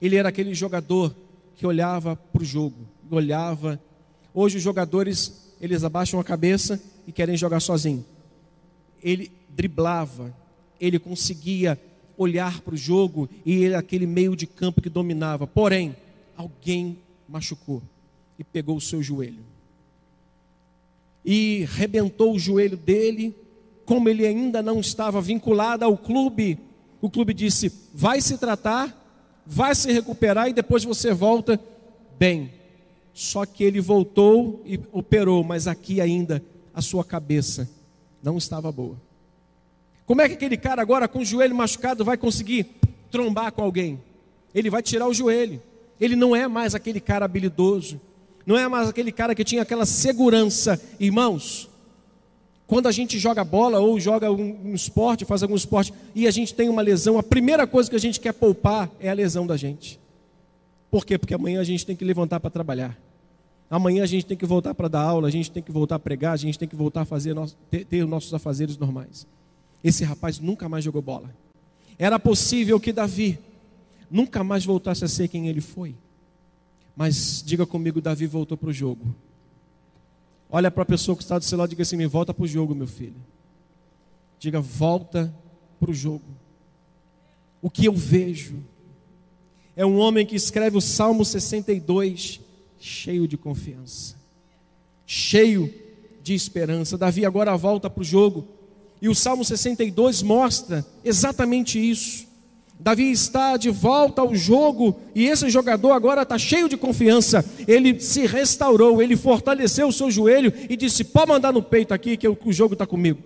Ele 0.02 0.16
era 0.16 0.30
aquele 0.30 0.54
jogador 0.54 1.16
que 1.56 1.66
olhava 1.66 2.16
para 2.16 2.42
o 2.42 2.46
jogo, 2.46 2.76
olhava. 3.10 3.80
Hoje 4.34 4.58
os 4.58 4.64
jogadores, 4.64 5.54
eles 5.62 5.84
abaixam 5.84 6.20
a 6.20 6.24
cabeça 6.24 6.82
e 7.08 7.12
querem 7.12 7.38
jogar 7.38 7.60
sozinho. 7.60 8.06
Ele 9.02 9.32
driblava, 9.50 10.36
ele 10.80 11.00
conseguia 11.00 11.80
olhar 12.18 12.62
para 12.62 12.74
o 12.74 12.78
jogo 12.78 13.30
e 13.46 13.64
ele 13.64 13.76
aquele 13.76 14.06
meio 14.06 14.36
de 14.36 14.46
campo 14.46 14.82
que 14.82 14.90
dominava. 14.90 15.48
Porém, 15.48 15.96
alguém 16.36 16.98
machucou 17.28 17.82
e 18.38 18.44
pegou 18.44 18.76
o 18.76 18.82
seu 18.82 19.02
joelho. 19.02 19.44
E 21.24 21.66
rebentou 21.72 22.36
o 22.36 22.40
joelho 22.40 22.78
dele, 22.78 23.36
como 23.86 24.10
ele 24.10 24.26
ainda 24.26 24.62
não 24.62 24.80
estava 24.80 25.22
vinculado 25.22 25.84
ao 25.84 25.98
clube, 25.98 26.60
o 27.06 27.10
clube 27.10 27.34
disse: 27.34 27.72
vai 27.94 28.20
se 28.20 28.38
tratar, 28.38 28.94
vai 29.46 29.76
se 29.76 29.92
recuperar 29.92 30.50
e 30.50 30.54
depois 30.54 30.84
você 30.84 31.14
volta 31.14 31.60
bem. 32.18 32.52
Só 33.14 33.46
que 33.46 33.64
ele 33.64 33.80
voltou 33.80 34.62
e 34.66 34.80
operou, 34.92 35.44
mas 35.44 35.68
aqui 35.68 36.02
ainda 36.02 36.44
a 36.74 36.82
sua 36.82 37.04
cabeça 37.04 37.70
não 38.22 38.38
estava 38.38 38.72
boa. 38.72 39.00
Como 40.06 40.22
é 40.22 40.28
que 40.28 40.36
aquele 40.36 40.58
cara 40.58 40.82
agora 40.82 41.08
com 41.08 41.20
o 41.20 41.26
joelho 41.26 41.56
machucado 41.56 42.04
vai 42.04 42.18
conseguir 42.18 42.68
trombar 43.10 43.52
com 43.52 43.64
alguém? 43.64 44.02
Ele 44.54 44.70
vai 44.70 44.82
tirar 44.82 45.08
o 45.08 45.14
joelho. 45.14 45.62
Ele 46.00 46.16
não 46.16 46.36
é 46.36 46.48
mais 46.48 46.76
aquele 46.76 47.00
cara 47.00 47.26
habilidoso. 47.26 48.02
Não 48.46 48.58
é 48.58 48.68
mais 48.68 48.90
aquele 48.90 49.12
cara 49.12 49.34
que 49.34 49.44
tinha 49.44 49.62
aquela 49.62 49.86
segurança. 49.86 50.80
Irmãos, 51.00 51.70
quando 52.68 52.88
a 52.88 52.92
gente 52.92 53.20
joga 53.20 53.44
bola 53.44 53.80
ou 53.80 54.00
joga 54.00 54.32
um, 54.32 54.70
um, 54.70 54.74
esporte, 54.74 55.24
faz 55.24 55.44
algum 55.44 55.56
esporte 55.56 55.94
e 56.16 56.28
a 56.28 56.32
gente 56.32 56.54
tem 56.54 56.68
uma 56.68 56.82
lesão, 56.82 57.18
a 57.18 57.24
primeira 57.24 57.68
coisa 57.68 57.90
que 57.90 57.96
a 57.96 58.00
gente 58.00 58.20
quer 58.20 58.34
poupar 58.34 58.90
é 59.00 59.10
a 59.10 59.14
lesão 59.14 59.46
da 59.46 59.56
gente. 59.56 60.00
Por 60.90 61.06
quê? 61.06 61.18
Porque 61.18 61.34
amanhã 61.34 61.62
a 61.62 61.64
gente 61.64 61.86
tem 61.86 61.96
que 61.96 62.04
levantar 62.04 62.40
para 62.40 62.50
trabalhar. 62.50 62.98
Amanhã 63.70 64.04
a 64.04 64.08
gente 64.08 64.26
tem 64.26 64.38
que 64.38 64.46
voltar 64.46 64.74
para 64.74 64.88
dar 64.88 65.02
aula, 65.02 65.28
a 65.28 65.32
gente 65.32 65.52
tem 65.52 65.62
que 65.62 65.72
voltar 65.72 65.96
a 65.96 66.00
pregar, 66.00 66.34
a 66.34 66.38
gente 66.38 66.58
tem 66.58 66.68
que 66.68 66.76
voltar 66.76 67.02
a 67.02 67.06
fazer 67.06 67.34
nosso, 67.34 67.56
ter, 67.70 67.86
ter 67.86 68.04
os 68.04 68.10
nossos 68.10 68.34
afazeres 68.34 68.78
normais. 68.78 69.28
Esse 69.84 70.04
rapaz 70.04 70.40
nunca 70.40 70.68
mais 70.68 70.84
jogou 70.84 71.02
bola. 71.02 71.36
Era 71.98 72.20
possível 72.20 72.80
que 72.80 72.92
Davi 72.92 73.38
nunca 74.10 74.44
mais 74.44 74.66
voltasse 74.66 75.04
a 75.04 75.08
ser 75.08 75.28
quem 75.28 75.48
ele 75.48 75.62
foi. 75.62 75.96
Mas 76.96 77.44
diga 77.46 77.66
comigo, 77.66 78.02
Davi 78.02 78.26
voltou 78.26 78.58
para 78.58 78.70
o 78.70 78.74
jogo. 78.74 79.14
Olha 80.50 80.70
para 80.70 80.84
a 80.84 80.86
pessoa 80.86 81.16
que 81.16 81.24
está 81.24 81.38
do 81.38 81.46
seu 81.46 81.58
lado 81.58 81.70
e 81.70 81.72
diga 81.72 81.84
assim: 81.84 81.98
me 81.98 82.06
volta 82.06 82.34
para 82.34 82.44
o 82.44 82.48
jogo, 82.48 82.76
meu 82.76 82.88
filho. 82.88 83.16
Diga, 84.40 84.60
volta 84.60 85.34
para 85.80 85.92
o 85.92 85.94
jogo. 85.94 86.26
O 87.62 87.70
que 87.70 87.86
eu 87.86 87.94
vejo 87.94 88.64
é 89.76 89.86
um 89.86 89.98
homem 89.98 90.26
que 90.26 90.36
escreve 90.36 90.78
o 90.78 90.82
Salmo 90.82 91.26
62 91.26 92.40
cheio 92.80 93.28
de 93.28 93.38
confiança, 93.38 94.16
cheio 95.06 95.74
de 96.22 96.34
esperança. 96.34 96.98
Davi 96.98 97.26
agora 97.26 97.56
volta 97.56 97.90
para 97.90 98.02
o 98.02 98.06
jogo, 98.06 98.48
e 99.02 99.10
o 99.10 99.16
Salmo 99.16 99.44
62 99.44 100.22
mostra 100.22 100.86
exatamente 101.04 101.80
isso. 101.80 102.28
Davi 102.80 103.10
está 103.10 103.58
de 103.58 103.70
volta 103.70 104.22
ao 104.22 104.36
jogo 104.36 105.00
e 105.16 105.26
esse 105.26 105.50
jogador 105.50 105.92
agora 105.92 106.22
está 106.22 106.38
cheio 106.38 106.70
de 106.70 106.78
confiança. 106.78 107.44
Ele 107.68 108.00
se 108.00 108.26
restaurou, 108.26 109.02
ele 109.02 109.16
fortaleceu 109.16 109.88
o 109.88 109.94
seu 109.94 110.12
joelho 110.12 110.54
e 110.70 110.76
disse: 110.76 111.04
Pode 111.04 111.30
mandar 111.30 111.54
no 111.54 111.64
peito 111.64 111.94
aqui 111.94 112.18
que 112.18 112.28
o 112.28 112.38
jogo 112.52 112.74
está 112.74 112.86
comigo. 112.86 113.20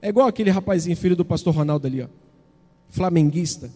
É 0.00 0.08
igual 0.08 0.28
aquele 0.28 0.50
rapazinho, 0.50 0.96
filho 0.96 1.16
do 1.16 1.24
pastor 1.24 1.54
Ronaldo 1.54 1.86
ali, 1.86 2.02
ó, 2.02 2.06
flamenguista. 2.88 3.70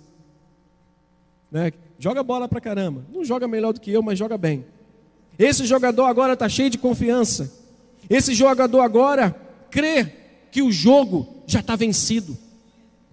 Né? 1.50 1.72
Joga 1.98 2.22
bola 2.22 2.48
pra 2.48 2.60
caramba. 2.60 3.04
Não 3.12 3.24
joga 3.24 3.46
melhor 3.46 3.72
do 3.72 3.80
que 3.80 3.90
eu, 3.90 4.02
mas 4.02 4.18
joga 4.18 4.38
bem. 4.38 4.64
Esse 5.38 5.66
jogador 5.66 6.04
agora 6.06 6.32
está 6.34 6.48
cheio 6.48 6.70
de 6.70 6.78
confiança. 6.78 7.52
Esse 8.08 8.34
jogador 8.34 8.80
agora 8.80 9.34
crê 9.70 10.12
que 10.50 10.62
o 10.62 10.70
jogo 10.70 11.42
já 11.46 11.60
está 11.60 11.76
vencido. 11.76 12.36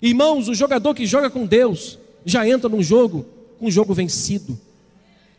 Irmãos, 0.01 0.47
o 0.47 0.53
jogador 0.53 0.93
que 0.93 1.05
joga 1.05 1.29
com 1.29 1.45
Deus 1.45 1.99
já 2.25 2.47
entra 2.47 2.69
num 2.69 2.81
jogo 2.81 3.25
com 3.59 3.67
o 3.67 3.71
jogo 3.71 3.93
vencido. 3.93 4.59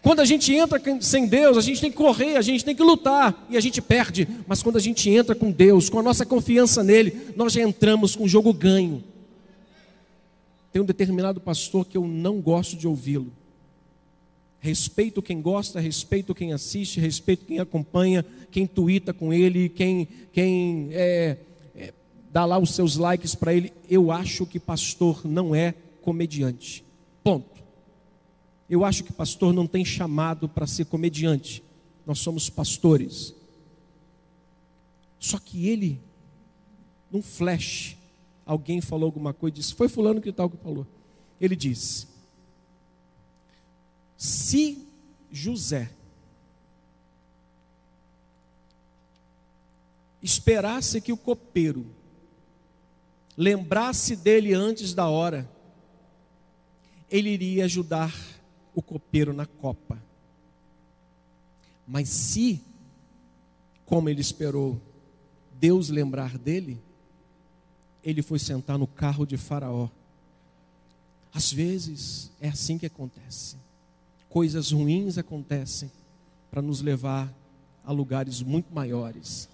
Quando 0.02 0.20
a 0.20 0.24
gente 0.24 0.52
entra 0.54 0.80
sem 1.00 1.26
Deus, 1.26 1.58
a 1.58 1.60
gente 1.60 1.80
tem 1.80 1.90
que 1.90 1.96
correr, 1.96 2.36
a 2.36 2.42
gente 2.42 2.64
tem 2.64 2.74
que 2.74 2.82
lutar 2.82 3.46
e 3.50 3.56
a 3.56 3.60
gente 3.60 3.82
perde. 3.82 4.26
Mas 4.46 4.62
quando 4.62 4.76
a 4.76 4.80
gente 4.80 5.10
entra 5.10 5.34
com 5.34 5.50
Deus, 5.50 5.90
com 5.90 5.98
a 5.98 6.02
nossa 6.02 6.24
confiança 6.24 6.82
nele, 6.82 7.32
nós 7.36 7.52
já 7.52 7.62
entramos 7.62 8.16
com 8.16 8.24
o 8.24 8.28
jogo 8.28 8.52
ganho. 8.52 9.04
Tem 10.72 10.80
um 10.80 10.86
determinado 10.86 11.40
pastor 11.40 11.84
que 11.84 11.96
eu 11.96 12.06
não 12.06 12.40
gosto 12.40 12.76
de 12.76 12.86
ouvi-lo. 12.86 13.32
Respeito 14.58 15.22
quem 15.22 15.40
gosta, 15.40 15.80
respeito 15.80 16.34
quem 16.34 16.52
assiste, 16.52 17.00
respeito 17.00 17.46
quem 17.46 17.58
acompanha, 17.58 18.24
quem 18.50 18.66
tuita 18.66 19.12
com 19.12 19.32
ele, 19.32 19.68
quem, 19.68 20.06
quem 20.32 20.90
é, 20.92 21.36
dá 22.30 22.44
lá 22.44 22.58
os 22.58 22.74
seus 22.74 22.96
likes 22.96 23.34
para 23.34 23.52
ele. 23.52 23.72
Eu 23.88 24.10
acho 24.10 24.46
que 24.46 24.58
pastor 24.58 25.26
não 25.26 25.54
é 25.54 25.72
comediante. 26.00 26.84
Ponto. 27.22 27.60
Eu 28.68 28.84
acho 28.84 29.02
que 29.02 29.12
pastor 29.12 29.52
não 29.52 29.66
tem 29.66 29.84
chamado 29.84 30.48
para 30.48 30.66
ser 30.66 30.86
comediante. 30.86 31.62
Nós 32.06 32.20
somos 32.20 32.48
pastores. 32.48 33.34
Só 35.18 35.38
que 35.38 35.68
ele, 35.68 36.00
num 37.10 37.20
flash, 37.20 37.96
alguém 38.46 38.80
falou 38.80 39.06
alguma 39.06 39.34
coisa 39.34 39.56
e 39.56 39.60
disse: 39.60 39.74
Foi 39.74 39.88
Fulano 39.88 40.20
que 40.20 40.32
tal 40.32 40.48
que 40.48 40.56
falou. 40.56 40.86
Ele 41.40 41.56
disse: 41.56 42.06
Se 44.16 44.86
José 45.30 45.90
esperasse 50.22 51.00
que 51.00 51.12
o 51.12 51.16
copeiro 51.16 51.86
lembrasse 53.36 54.16
dele 54.16 54.52
antes 54.52 54.94
da 54.94 55.08
hora, 55.08 55.48
ele 57.10 57.30
iria 57.30 57.64
ajudar 57.64 58.14
o 58.74 58.82
copeiro 58.82 59.32
na 59.32 59.46
copa. 59.46 60.00
Mas 61.86 62.08
se, 62.08 62.62
como 63.84 64.08
ele 64.08 64.20
esperou, 64.20 64.80
Deus 65.58 65.88
lembrar 65.88 66.38
dele, 66.38 66.80
ele 68.02 68.22
foi 68.22 68.38
sentar 68.38 68.78
no 68.78 68.86
carro 68.86 69.26
de 69.26 69.36
Faraó. 69.36 69.88
Às 71.32 71.52
vezes 71.52 72.30
é 72.40 72.48
assim 72.48 72.78
que 72.78 72.86
acontece. 72.86 73.56
Coisas 74.28 74.70
ruins 74.70 75.18
acontecem 75.18 75.90
para 76.50 76.62
nos 76.62 76.80
levar 76.80 77.32
a 77.84 77.92
lugares 77.92 78.42
muito 78.42 78.72
maiores. 78.72 79.48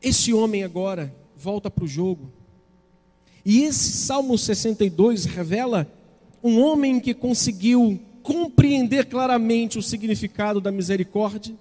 Esse 0.00 0.32
homem 0.32 0.62
agora 0.62 1.14
volta 1.36 1.70
para 1.70 1.84
o 1.84 1.88
jogo. 1.88 2.32
E 3.44 3.62
esse 3.62 3.92
Salmo 3.92 4.36
62 4.36 5.24
revela 5.24 5.86
um 6.42 6.60
homem 6.60 6.98
que 6.98 7.14
conseguiu 7.14 8.00
compreender 8.22 9.06
claramente 9.06 9.78
o 9.78 9.82
significado 9.82 10.60
da 10.60 10.72
misericórdia, 10.72 11.54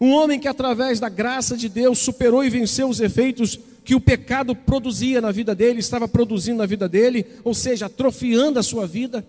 um 0.00 0.12
homem 0.12 0.40
que, 0.40 0.48
através 0.48 0.98
da 0.98 1.10
graça 1.10 1.56
de 1.58 1.68
Deus, 1.68 1.98
superou 1.98 2.42
e 2.42 2.48
venceu 2.48 2.88
os 2.88 3.00
efeitos 3.00 3.60
que 3.84 3.94
o 3.94 4.00
pecado 4.00 4.54
produzia 4.54 5.20
na 5.20 5.30
vida 5.30 5.54
dele, 5.54 5.80
estava 5.80 6.08
produzindo 6.08 6.58
na 6.58 6.66
vida 6.66 6.88
dele, 6.88 7.26
ou 7.44 7.52
seja, 7.52 7.86
atrofiando 7.86 8.58
a 8.58 8.62
sua 8.62 8.86
vida. 8.86 9.26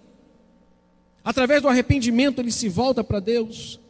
Através 1.23 1.61
do 1.61 1.67
arrependimento, 1.67 2.39
ele 2.39 2.51
se 2.51 2.69
volta 2.69 3.03
para 3.03 3.19
Deus. 3.19 3.81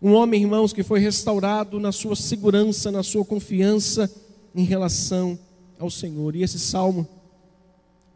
Um 0.00 0.12
homem, 0.12 0.42
irmãos, 0.42 0.72
que 0.72 0.82
foi 0.82 1.00
restaurado 1.00 1.78
na 1.78 1.92
sua 1.92 2.16
segurança, 2.16 2.90
na 2.90 3.02
sua 3.02 3.24
confiança 3.24 4.10
em 4.54 4.64
relação 4.64 5.38
ao 5.78 5.90
Senhor. 5.90 6.36
E 6.36 6.42
esse 6.42 6.58
salmo 6.58 7.08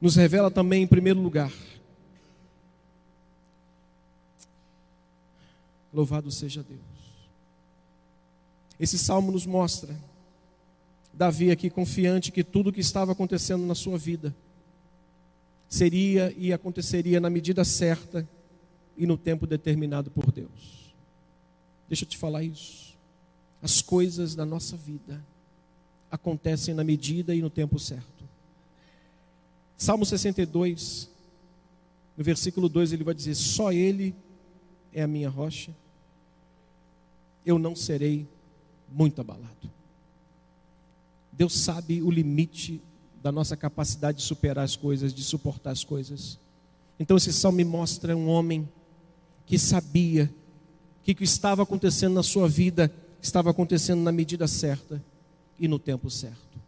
nos 0.01 0.16
revela 0.16 0.51
também, 0.51 0.83
em 0.83 0.87
primeiro 0.87 1.20
lugar, 1.20 1.53
Louvado 5.92 6.31
seja 6.31 6.62
Deus. 6.62 6.81
Esse 8.79 8.98
salmo 8.98 9.33
nos 9.33 9.46
mostra 9.46 9.98
Davi 11.12 11.51
aqui 11.51 11.68
confiante 11.68 12.31
que 12.31 12.44
tudo 12.44 12.70
o 12.70 12.72
que 12.72 12.81
estava 12.81 13.12
acontecendo 13.12 13.66
na 13.66 13.74
sua 13.74 13.98
vida 13.98 14.35
seria 15.68 16.33
e 16.37 16.53
aconteceria 16.53 17.18
na 17.18 17.29
medida 17.29 17.64
certa 17.64 18.29
e 18.96 19.07
no 19.07 19.16
tempo 19.16 19.46
determinado 19.46 20.11
por 20.11 20.31
Deus. 20.31 20.94
Deixa 21.88 22.05
eu 22.05 22.09
te 22.09 22.16
falar 22.16 22.44
isso. 22.44 22.96
As 23.61 23.83
coisas 23.83 24.35
da 24.35 24.46
nossa 24.46 24.77
vida 24.77 25.24
acontecem 26.11 26.75
na 26.75 26.85
medida 26.85 27.35
e 27.35 27.42
no 27.42 27.51
tempo 27.51 27.79
certo. 27.79 28.25
Salmo 29.77 30.05
62, 30.05 31.09
no 32.16 32.25
versículo 32.25 32.68
2, 32.68 32.92
ele 32.92 33.05
vai 33.05 33.14
dizer: 33.14 33.35
Só 33.35 33.73
Ele 33.73 34.14
é 34.92 35.03
a 35.03 35.07
minha 35.07 35.29
rocha, 35.29 35.75
eu 37.44 37.59
não 37.59 37.77
serei 37.77 38.27
muito 38.88 39.21
abalado. 39.21 39.71
Deus 41.33 41.55
sabe 41.55 42.03
o 42.03 42.11
limite 42.11 42.83
da 43.23 43.31
nossa 43.31 43.57
capacidade 43.57 44.18
de 44.18 44.25
superar 44.25 44.64
as 44.64 44.75
coisas, 44.75 45.14
de 45.14 45.23
suportar 45.23 45.71
as 45.71 45.85
coisas. 45.85 46.38
Então 46.99 47.16
esse 47.16 47.33
salmo 47.33 47.59
me 47.59 47.64
mostra 47.64 48.16
um 48.16 48.29
homem 48.29 48.68
que 49.47 49.59
sabia 49.59 50.33
que 51.05 51.12
o 51.12 51.14
que 51.14 51.25
estava 51.25 51.62
acontecendo 51.62 52.14
na 52.14 52.23
sua 52.23 52.49
vida 52.49 52.92
estava 53.23 53.51
acontecendo 53.51 54.03
na 54.03 54.11
medida 54.11 54.49
certa 54.49 55.03
e 55.59 55.66
no 55.66 55.79
tempo 55.79 56.11
certo. 56.11 56.59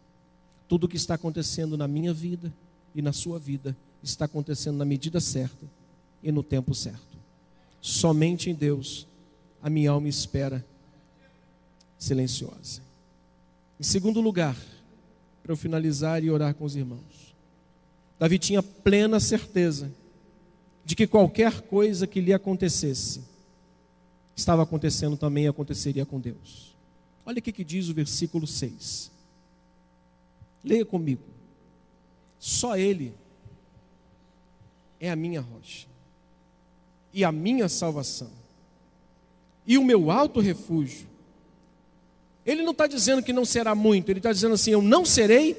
Tudo 0.67 0.85
o 0.85 0.87
que 0.87 0.97
está 0.97 1.15
acontecendo 1.15 1.77
na 1.77 1.87
minha 1.87 2.13
vida 2.13 2.53
e 2.93 3.01
na 3.01 3.13
sua 3.13 3.39
vida 3.39 3.75
está 4.03 4.25
acontecendo 4.25 4.77
na 4.77 4.85
medida 4.85 5.19
certa 5.19 5.65
e 6.23 6.31
no 6.31 6.43
tempo 6.43 6.73
certo. 6.73 7.17
Somente 7.79 8.49
em 8.49 8.53
Deus 8.53 9.07
a 9.61 9.69
minha 9.69 9.91
alma 9.91 10.07
espera 10.07 10.65
silenciosa. 11.97 12.81
Em 13.79 13.83
segundo 13.83 14.21
lugar, 14.21 14.55
para 15.41 15.51
eu 15.51 15.57
finalizar 15.57 16.23
e 16.23 16.29
orar 16.29 16.53
com 16.53 16.65
os 16.65 16.75
irmãos, 16.75 17.35
Davi 18.19 18.37
tinha 18.37 18.61
plena 18.61 19.19
certeza 19.19 19.91
de 20.85 20.95
que 20.95 21.07
qualquer 21.07 21.61
coisa 21.61 22.05
que 22.05 22.21
lhe 22.21 22.33
acontecesse, 22.33 23.21
estava 24.35 24.63
acontecendo 24.63 25.17
também 25.17 25.45
e 25.45 25.47
aconteceria 25.47 26.05
com 26.05 26.19
Deus. 26.19 26.70
Olha 27.31 27.39
o 27.39 27.41
que 27.41 27.63
diz 27.63 27.87
o 27.87 27.93
versículo 27.93 28.45
6. 28.45 29.09
Leia 30.61 30.85
comigo. 30.85 31.23
Só 32.37 32.75
Ele 32.75 33.13
é 34.99 35.09
a 35.09 35.15
minha 35.15 35.39
rocha 35.39 35.87
e 37.13 37.23
a 37.23 37.31
minha 37.31 37.69
salvação, 37.69 38.29
e 39.65 39.77
o 39.77 39.83
meu 39.83 40.11
alto 40.11 40.41
refúgio. 40.41 41.07
Ele 42.45 42.63
não 42.63 42.73
está 42.73 42.85
dizendo 42.85 43.23
que 43.23 43.31
não 43.31 43.45
será 43.45 43.73
muito, 43.73 44.09
ele 44.09 44.19
está 44.19 44.33
dizendo 44.33 44.55
assim: 44.55 44.71
eu 44.71 44.81
não 44.81 45.05
serei. 45.05 45.55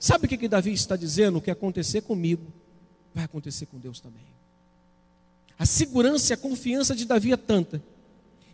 Sabe 0.00 0.24
o 0.24 0.28
que, 0.28 0.38
que 0.38 0.48
Davi 0.48 0.72
está 0.72 0.96
dizendo? 0.96 1.36
O 1.36 1.42
que 1.42 1.50
acontecer 1.50 2.00
comigo 2.00 2.46
vai 3.12 3.24
acontecer 3.24 3.66
com 3.66 3.78
Deus 3.78 4.00
também. 4.00 4.24
A 5.58 5.66
segurança 5.66 6.32
e 6.32 6.34
a 6.34 6.38
confiança 6.38 6.94
de 6.96 7.04
Davi 7.04 7.32
é 7.32 7.36
tanta, 7.36 7.82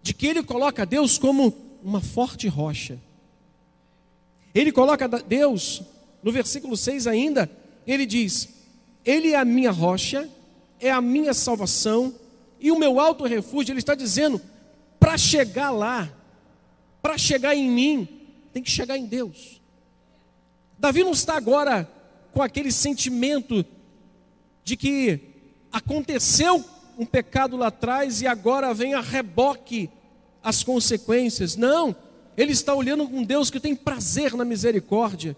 de 0.02 0.12
que 0.12 0.26
ele 0.26 0.42
coloca 0.42 0.84
Deus 0.84 1.16
como 1.16 1.69
uma 1.82 2.00
forte 2.00 2.48
rocha. 2.48 2.98
Ele 4.54 4.72
coloca 4.72 5.08
Deus, 5.08 5.82
no 6.22 6.32
versículo 6.32 6.76
6 6.76 7.06
ainda, 7.06 7.50
ele 7.86 8.04
diz: 8.06 8.48
Ele 9.04 9.32
é 9.32 9.36
a 9.36 9.44
minha 9.44 9.70
rocha 9.70 10.28
é 10.80 10.90
a 10.90 11.00
minha 11.00 11.34
salvação 11.34 12.14
e 12.58 12.72
o 12.72 12.78
meu 12.78 12.98
alto 12.98 13.24
refúgio. 13.26 13.72
Ele 13.72 13.78
está 13.78 13.94
dizendo: 13.94 14.40
para 14.98 15.16
chegar 15.18 15.70
lá, 15.70 16.10
para 17.02 17.18
chegar 17.18 17.54
em 17.54 17.70
mim, 17.70 18.08
tem 18.52 18.62
que 18.62 18.70
chegar 18.70 18.96
em 18.96 19.04
Deus. 19.04 19.60
Davi 20.78 21.04
não 21.04 21.12
está 21.12 21.36
agora 21.36 21.88
com 22.32 22.42
aquele 22.42 22.72
sentimento 22.72 23.64
de 24.64 24.76
que 24.76 25.20
aconteceu 25.70 26.64
um 26.98 27.04
pecado 27.04 27.56
lá 27.56 27.66
atrás 27.66 28.22
e 28.22 28.26
agora 28.26 28.72
vem 28.72 28.94
a 28.94 29.00
reboque 29.00 29.90
as 30.42 30.62
consequências. 30.62 31.56
Não, 31.56 31.94
ele 32.36 32.52
está 32.52 32.74
olhando 32.74 33.06
com 33.08 33.22
Deus 33.22 33.50
que 33.50 33.60
tem 33.60 33.74
prazer 33.74 34.34
na 34.34 34.44
misericórdia 34.44 35.36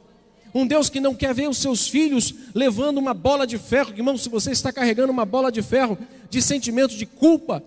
um 0.54 0.66
Deus 0.66 0.90
que 0.90 1.00
não 1.00 1.14
quer 1.14 1.32
ver 1.32 1.48
os 1.48 1.58
seus 1.58 1.88
filhos 1.88 2.34
levando 2.54 2.98
uma 2.98 3.14
bola 3.14 3.46
de 3.46 3.56
ferro. 3.56 3.92
Irmão, 3.94 4.18
se 4.18 4.28
você 4.28 4.50
está 4.50 4.72
carregando 4.72 5.12
uma 5.12 5.24
bola 5.24 5.50
de 5.50 5.62
ferro 5.62 5.96
de 6.28 6.42
sentimento 6.42 6.94
de 6.94 7.06
culpa, 7.06 7.62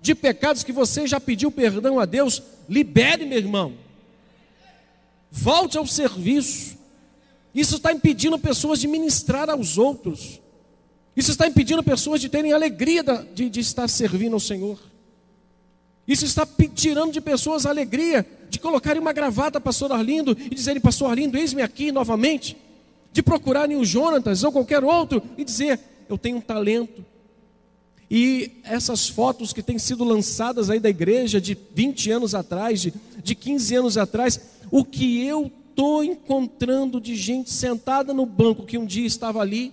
de 0.00 0.14
pecados 0.14 0.64
que 0.64 0.72
você 0.72 1.06
já 1.06 1.20
pediu 1.20 1.50
perdão 1.50 2.00
a 2.00 2.04
Deus, 2.04 2.42
libere, 2.68 3.24
meu 3.24 3.38
irmão. 3.38 3.74
Volte 5.30 5.78
ao 5.78 5.86
serviço. 5.86 6.76
Isso 7.54 7.76
está 7.76 7.92
impedindo 7.92 8.38
pessoas 8.38 8.80
de 8.80 8.88
ministrar 8.88 9.48
aos 9.48 9.78
outros. 9.78 10.40
Isso 11.16 11.30
está 11.30 11.46
impedindo 11.46 11.82
pessoas 11.82 12.20
de 12.20 12.28
terem 12.28 12.52
alegria 12.52 13.02
de, 13.02 13.48
de 13.48 13.60
estar 13.60 13.88
servindo 13.88 14.34
ao 14.34 14.40
Senhor. 14.40 14.78
Isso 16.06 16.24
está 16.24 16.46
tirando 16.74 17.12
de 17.12 17.20
pessoas 17.20 17.66
a 17.66 17.70
alegria 17.70 18.24
de 18.48 18.58
colocarem 18.58 19.02
uma 19.02 19.12
gravata, 19.12 19.60
pastor 19.60 19.90
Arlindo, 19.92 20.36
e 20.38 20.54
dizerem, 20.54 20.80
pastor 20.80 21.10
Arlindo, 21.10 21.36
eis-me 21.36 21.62
aqui 21.62 21.90
novamente. 21.90 22.56
De 23.12 23.22
procurarem 23.22 23.76
o 23.76 23.84
Jonatas 23.84 24.44
ou 24.44 24.52
qualquer 24.52 24.84
outro 24.84 25.22
e 25.36 25.44
dizer, 25.44 25.80
eu 26.08 26.16
tenho 26.16 26.36
um 26.36 26.40
talento. 26.40 27.04
E 28.10 28.52
essas 28.62 29.08
fotos 29.08 29.52
que 29.52 29.62
têm 29.62 29.78
sido 29.78 30.04
lançadas 30.04 30.70
aí 30.70 30.78
da 30.78 30.88
igreja 30.88 31.40
de 31.40 31.58
20 31.74 32.10
anos 32.12 32.34
atrás, 32.34 32.80
de, 32.80 32.94
de 33.22 33.34
15 33.34 33.74
anos 33.74 33.98
atrás, 33.98 34.40
o 34.70 34.84
que 34.84 35.24
eu 35.24 35.50
estou 35.70 36.04
encontrando 36.04 37.00
de 37.00 37.16
gente 37.16 37.50
sentada 37.50 38.14
no 38.14 38.24
banco 38.24 38.64
que 38.64 38.78
um 38.78 38.86
dia 38.86 39.06
estava 39.06 39.40
ali, 39.40 39.72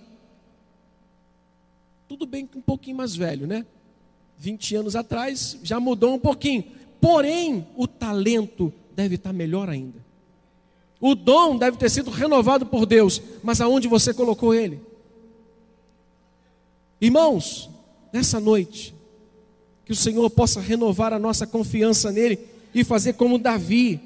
tudo 2.08 2.26
bem 2.26 2.46
que 2.46 2.58
um 2.58 2.62
pouquinho 2.62 2.96
mais 2.96 3.14
velho, 3.14 3.46
né? 3.46 3.64
20 4.38 4.76
anos 4.76 4.96
atrás 4.96 5.58
já 5.62 5.78
mudou 5.80 6.14
um 6.14 6.18
pouquinho. 6.18 6.64
Porém, 7.00 7.66
o 7.76 7.86
talento 7.86 8.72
deve 8.94 9.16
estar 9.16 9.32
melhor 9.32 9.68
ainda. 9.68 10.04
O 11.00 11.14
dom 11.14 11.58
deve 11.58 11.76
ter 11.76 11.90
sido 11.90 12.10
renovado 12.10 12.64
por 12.64 12.86
Deus, 12.86 13.20
mas 13.42 13.60
aonde 13.60 13.86
você 13.86 14.14
colocou 14.14 14.54
ele? 14.54 14.80
Irmãos, 17.00 17.68
nessa 18.12 18.40
noite, 18.40 18.94
que 19.84 19.92
o 19.92 19.96
Senhor 19.96 20.30
possa 20.30 20.60
renovar 20.60 21.12
a 21.12 21.18
nossa 21.18 21.46
confiança 21.46 22.10
nele 22.10 22.38
e 22.74 22.82
fazer 22.82 23.12
como 23.14 23.38
Davi. 23.38 24.00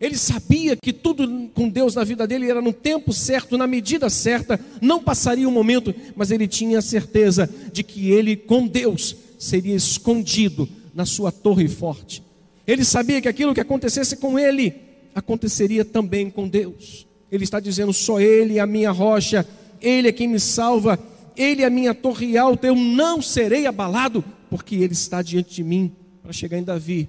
Ele 0.00 0.16
sabia 0.16 0.76
que 0.76 0.92
tudo 0.92 1.50
com 1.52 1.68
Deus 1.68 1.94
na 1.94 2.04
vida 2.04 2.26
dele 2.26 2.48
era 2.48 2.62
no 2.62 2.72
tempo 2.72 3.12
certo, 3.12 3.58
na 3.58 3.66
medida 3.66 4.08
certa, 4.08 4.58
não 4.80 5.02
passaria 5.02 5.48
um 5.48 5.52
momento, 5.52 5.94
mas 6.14 6.30
ele 6.30 6.46
tinha 6.46 6.78
a 6.78 6.82
certeza 6.82 7.50
de 7.72 7.82
que 7.82 8.10
ele, 8.10 8.36
com 8.36 8.66
Deus, 8.66 9.16
seria 9.40 9.74
escondido 9.74 10.68
na 10.94 11.06
sua 11.06 11.32
torre 11.32 11.66
forte. 11.66 12.22
Ele 12.66 12.84
sabia 12.84 13.20
que 13.20 13.28
aquilo 13.28 13.54
que 13.54 13.60
acontecesse 13.60 14.18
com 14.18 14.38
ele 14.38 14.74
aconteceria 15.14 15.84
também 15.84 16.30
com 16.30 16.46
Deus. 16.46 17.06
Ele 17.32 17.42
está 17.42 17.58
dizendo: 17.58 17.92
só 17.92 18.20
Ele 18.20 18.58
é 18.58 18.60
a 18.60 18.66
minha 18.66 18.90
rocha, 18.90 19.46
Ele 19.80 20.08
é 20.08 20.12
quem 20.12 20.28
me 20.28 20.38
salva, 20.38 20.98
ele 21.36 21.62
é 21.62 21.64
a 21.64 21.70
minha 21.70 21.94
torre 21.94 22.36
alta, 22.36 22.66
eu 22.66 22.74
não 22.74 23.22
serei 23.22 23.66
abalado, 23.66 24.22
porque 24.50 24.74
Ele 24.74 24.92
está 24.92 25.22
diante 25.22 25.54
de 25.54 25.64
mim. 25.64 25.90
Para 26.22 26.34
chegar 26.34 26.58
em 26.58 26.62
Davi, 26.62 27.08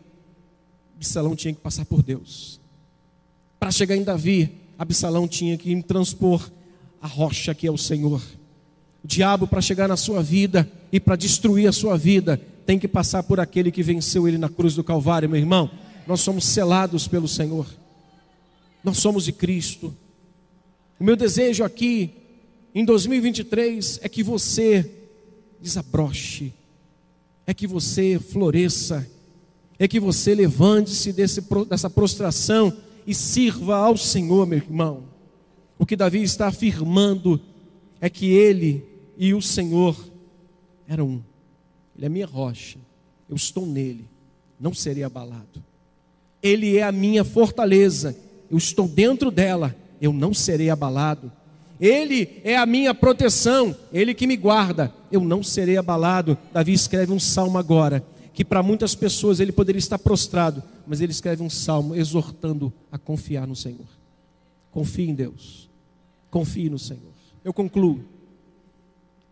Absalão 0.96 1.36
tinha 1.36 1.54
que 1.54 1.60
passar 1.60 1.84
por 1.84 2.02
Deus. 2.02 2.60
Para 3.60 3.72
chegar 3.72 3.96
em 3.96 4.04
Davi, 4.04 4.50
Absalão 4.80 5.28
tinha 5.28 5.58
que 5.58 5.84
transpor 5.84 6.50
a 7.02 7.08
rocha 7.08 7.54
que 7.54 7.68
é 7.68 7.72
o 7.72 7.78
Senhor. 7.78 8.22
O 9.04 9.08
diabo, 9.08 9.48
para 9.48 9.60
chegar 9.60 9.88
na 9.88 9.98
sua 9.98 10.24
vida 10.24 10.72
e 10.92 11.00
para 11.00 11.16
destruir 11.16 11.68
a 11.68 11.72
sua 11.72 11.98
vida, 11.98 12.40
tem 12.66 12.78
que 12.78 12.88
passar 12.88 13.24
por 13.24 13.40
aquele 13.40 13.72
que 13.72 13.82
venceu 13.82 14.28
ele 14.28 14.38
na 14.38 14.50
cruz 14.50 14.76
do 14.76 14.84
Calvário, 14.84 15.30
meu 15.30 15.40
irmão. 15.40 15.70
Nós 16.06 16.22
somos 16.22 16.46
selados 16.46 17.08
pelo 17.08 17.28
Senhor, 17.28 17.66
nós 18.84 18.98
somos 18.98 19.26
de 19.26 19.32
Cristo. 19.32 19.96
O 21.00 21.04
meu 21.04 21.16
desejo 21.16 21.64
aqui 21.64 22.12
em 22.74 22.86
2023 22.86 24.00
é 24.02 24.10
que 24.10 24.24
você 24.24 24.90
desabroche, 25.60 26.54
é 27.46 27.54
que 27.54 27.68
você 27.68 28.20
floresça, 28.20 29.08
é 29.80 29.88
que 29.88 30.00
você 30.00 30.36
levante-se 30.36 31.12
dessa 31.14 31.90
prostração 31.90 32.76
e 33.06 33.16
sirva 33.16 33.78
ao 33.78 33.98
Senhor, 33.98 34.46
meu 34.46 34.60
irmão. 34.60 35.06
O 35.78 35.86
que 35.86 35.96
Davi 35.96 36.22
está 36.22 36.48
afirmando 36.48 37.42
é 38.00 38.10
que 38.10 38.28
ele 38.28 38.86
e 39.18 39.34
o 39.34 39.42
Senhor 39.42 40.11
eram 40.92 41.08
um. 41.08 41.22
Ele 41.96 42.06
é 42.06 42.10
minha 42.10 42.26
rocha, 42.26 42.78
eu 43.30 43.36
estou 43.36 43.66
nele, 43.66 44.06
não 44.60 44.74
serei 44.74 45.04
abalado. 45.04 45.64
Ele 46.44 46.78
é 46.78 46.84
a 46.84 46.92
minha 46.92 47.24
fortaleza, 47.24 48.16
eu 48.50 48.58
estou 48.58 48.88
dentro 48.88 49.32
dela, 49.32 49.74
eu 50.02 50.12
não 50.12 50.34
serei 50.34 50.70
abalado. 50.70 51.32
Ele 51.80 52.42
é 52.44 52.58
a 52.58 52.66
minha 52.66 52.94
proteção, 52.94 53.76
Ele 53.92 54.14
que 54.14 54.28
me 54.28 54.36
guarda, 54.36 54.94
eu 55.12 55.22
não 55.22 55.42
serei 55.42 55.78
abalado. 55.78 56.38
Davi 56.52 56.74
escreve 56.74 57.14
um 57.14 57.20
salmo 57.20 57.58
agora, 57.58 58.04
que 58.34 58.44
para 58.44 58.62
muitas 58.62 58.94
pessoas 58.94 59.40
ele 59.40 59.52
poderia 59.52 59.80
estar 59.80 59.98
prostrado, 59.98 60.62
mas 60.86 61.00
ele 61.00 61.12
escreve 61.12 61.42
um 61.42 61.50
salmo 61.50 61.96
exortando 61.96 62.72
a 62.92 62.98
confiar 62.98 63.48
no 63.48 63.56
Senhor. 63.56 63.88
Confie 64.72 65.10
em 65.10 65.16
Deus, 65.16 65.70
confie 66.30 66.70
no 66.70 66.80
Senhor. 66.80 67.14
Eu 67.44 67.54
concluo. 67.54 68.04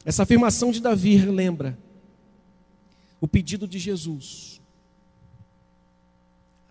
Essa 0.05 0.23
afirmação 0.23 0.71
de 0.71 0.79
Davi 0.79 1.15
relembra 1.15 1.77
o 3.19 3.27
pedido 3.27 3.67
de 3.67 3.77
Jesus 3.77 4.62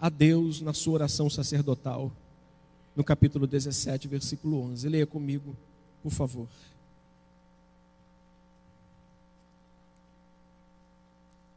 a 0.01 0.09
Deus 0.09 0.61
na 0.61 0.73
sua 0.73 0.95
oração 0.95 1.29
sacerdotal, 1.29 2.11
no 2.95 3.05
capítulo 3.05 3.47
17, 3.47 4.09
versículo 4.09 4.61
11. 4.63 4.89
Leia 4.89 5.07
comigo 5.07 5.57
por 6.03 6.11
favor. 6.11 6.49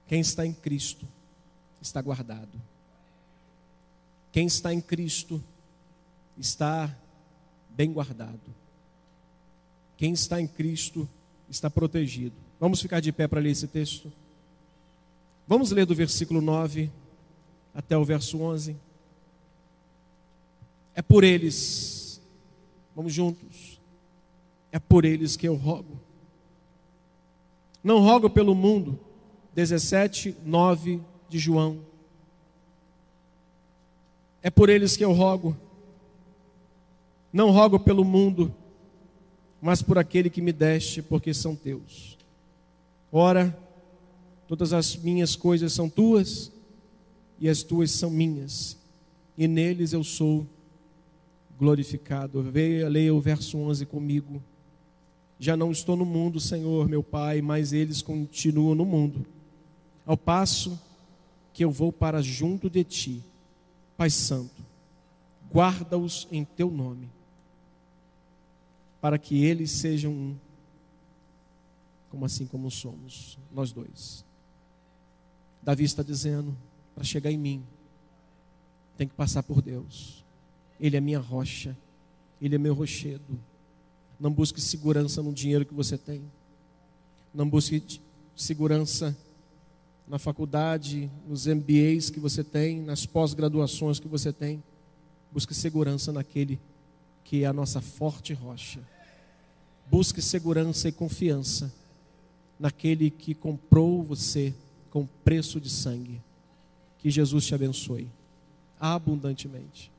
Quem 0.08 0.20
está 0.20 0.46
em 0.46 0.54
Cristo 0.54 1.08
está 1.82 2.02
guardado. 2.02 2.62
Quem 4.32 4.46
está 4.46 4.74
em 4.74 4.82
Cristo 4.82 5.42
está 6.38 6.94
bem 7.70 7.94
guardado. 7.94 8.54
Quem 9.96 10.12
está 10.12 10.42
em 10.42 10.48
Cristo 10.48 11.02
está 11.02 11.21
protegido. 11.72 12.36
Vamos 12.60 12.82
ficar 12.82 13.00
de 13.00 13.12
pé 13.12 13.28
para 13.28 13.40
ler 13.40 13.52
esse 13.52 13.68
texto? 13.68 14.12
Vamos 15.48 15.72
ler 15.72 15.86
do 15.86 15.96
versículo 15.96 16.42
9 16.42 16.92
até 17.74 17.98
o 17.98 18.06
verso 18.06 18.40
11. 18.42 18.76
É 20.94 21.02
por 21.02 21.24
eles, 21.24 22.22
vamos 22.96 23.14
juntos, 23.14 23.80
é 24.72 24.80
por 24.80 25.06
eles 25.06 25.36
que 25.36 25.48
eu 25.48 25.56
rogo. 25.56 26.00
Não 27.84 28.00
rogo 28.00 28.30
pelo 28.30 28.54
mundo. 28.54 29.00
17, 29.54 30.38
9 30.46 31.02
de 31.28 31.40
João. 31.40 31.80
É 34.42 34.50
por 34.50 34.70
eles 34.70 34.96
que 34.96 35.04
eu 35.04 35.12
rogo. 35.12 35.56
Não 37.34 37.52
rogo 37.52 37.80
pelo 37.80 38.04
mundo, 38.04 38.54
mas 39.62 39.82
por 39.82 39.98
aquele 39.98 40.30
que 40.30 40.42
me 40.42 40.52
deste, 40.52 41.02
porque 41.02 41.34
são 41.34 41.56
teus. 41.56 42.18
Ora, 43.12 43.56
todas 44.48 44.74
as 44.74 44.96
minhas 44.96 45.36
coisas 45.36 45.72
são 45.72 45.90
tuas, 45.90 46.52
e 47.40 47.48
as 47.48 47.64
tuas 47.64 47.92
são 47.92 48.10
minhas, 48.10 48.78
e 49.38 49.48
neles 49.48 49.94
eu 49.94 50.04
sou 50.04 50.48
glorificado. 51.58 52.42
Veja, 52.42 52.88
leia 52.88 53.14
o 53.14 53.22
verso 53.22 53.58
11 53.58 53.86
comigo. 53.86 54.42
Já 55.40 55.56
não 55.56 55.72
estou 55.72 55.96
no 55.96 56.06
mundo, 56.06 56.40
Senhor, 56.40 56.88
meu 56.88 57.04
Pai, 57.04 57.42
mas 57.42 57.74
eles 57.74 58.02
continuam 58.02 58.76
no 58.76 58.86
mundo. 58.86 59.26
Ao 60.06 60.18
passo 60.18 60.80
que 61.54 61.64
eu 61.64 61.72
vou 61.72 61.92
para 61.92 62.22
junto 62.22 62.70
de 62.70 62.84
ti, 62.84 63.24
Pai 63.98 64.10
Santo, 64.10 64.64
guarda-os 65.52 66.28
em 66.32 66.44
teu 66.44 66.72
nome, 66.72 67.10
para 69.02 69.18
que 69.18 69.44
eles 69.44 69.72
sejam 69.72 70.12
um, 70.12 70.38
como 72.10 72.24
assim 72.24 72.46
como 72.46 72.70
somos, 72.70 73.38
nós 73.52 73.72
dois. 73.72 74.24
Davi 75.62 75.84
está 75.84 76.04
dizendo: 76.04 76.56
para 76.94 77.04
chegar 77.04 77.32
em 77.32 77.38
mim, 77.38 77.64
tem 78.96 79.08
que 79.08 79.16
passar 79.16 79.42
por 79.42 79.62
Deus. 79.62 80.24
Ele 80.80 80.96
é 80.96 81.02
minha 81.02 81.20
rocha, 81.20 81.76
Ele 82.40 82.56
é 82.56 82.58
meu 82.58 82.74
rochedo. 82.74 83.40
Não 84.20 84.32
busque 84.32 84.62
segurança 84.62 85.24
no 85.24 85.34
dinheiro 85.34 85.66
que 85.66 85.74
você 85.74 85.98
tem. 85.98 86.24
Não 87.34 87.50
busque 87.50 88.00
segurança 88.36 89.18
na 90.08 90.20
faculdade, 90.20 91.10
nos 91.28 91.48
MBAs 91.48 92.10
que 92.10 92.20
você 92.20 92.44
tem, 92.44 92.82
nas 92.82 93.06
pós-graduações 93.06 94.00
que 94.00 94.08
você 94.08 94.34
tem. 94.34 94.64
Busque 95.32 95.56
segurança 95.56 96.12
naquele 96.12 96.60
que 97.24 97.44
é 97.44 97.48
a 97.48 97.54
nossa 97.54 97.80
forte 97.80 98.34
rocha. 98.34 98.82
Busque 99.90 100.22
segurança 100.22 100.88
e 100.88 100.92
confiança 100.92 101.72
naquele 102.60 103.10
que 103.10 103.34
comprou 103.34 104.04
você 104.04 104.54
com 104.90 105.06
preço 105.24 105.60
de 105.60 105.70
sangue. 105.70 106.22
Que 106.98 107.10
Jesus 107.10 107.46
te 107.46 107.56
abençoe 107.56 108.08
abundantemente. 108.80 109.92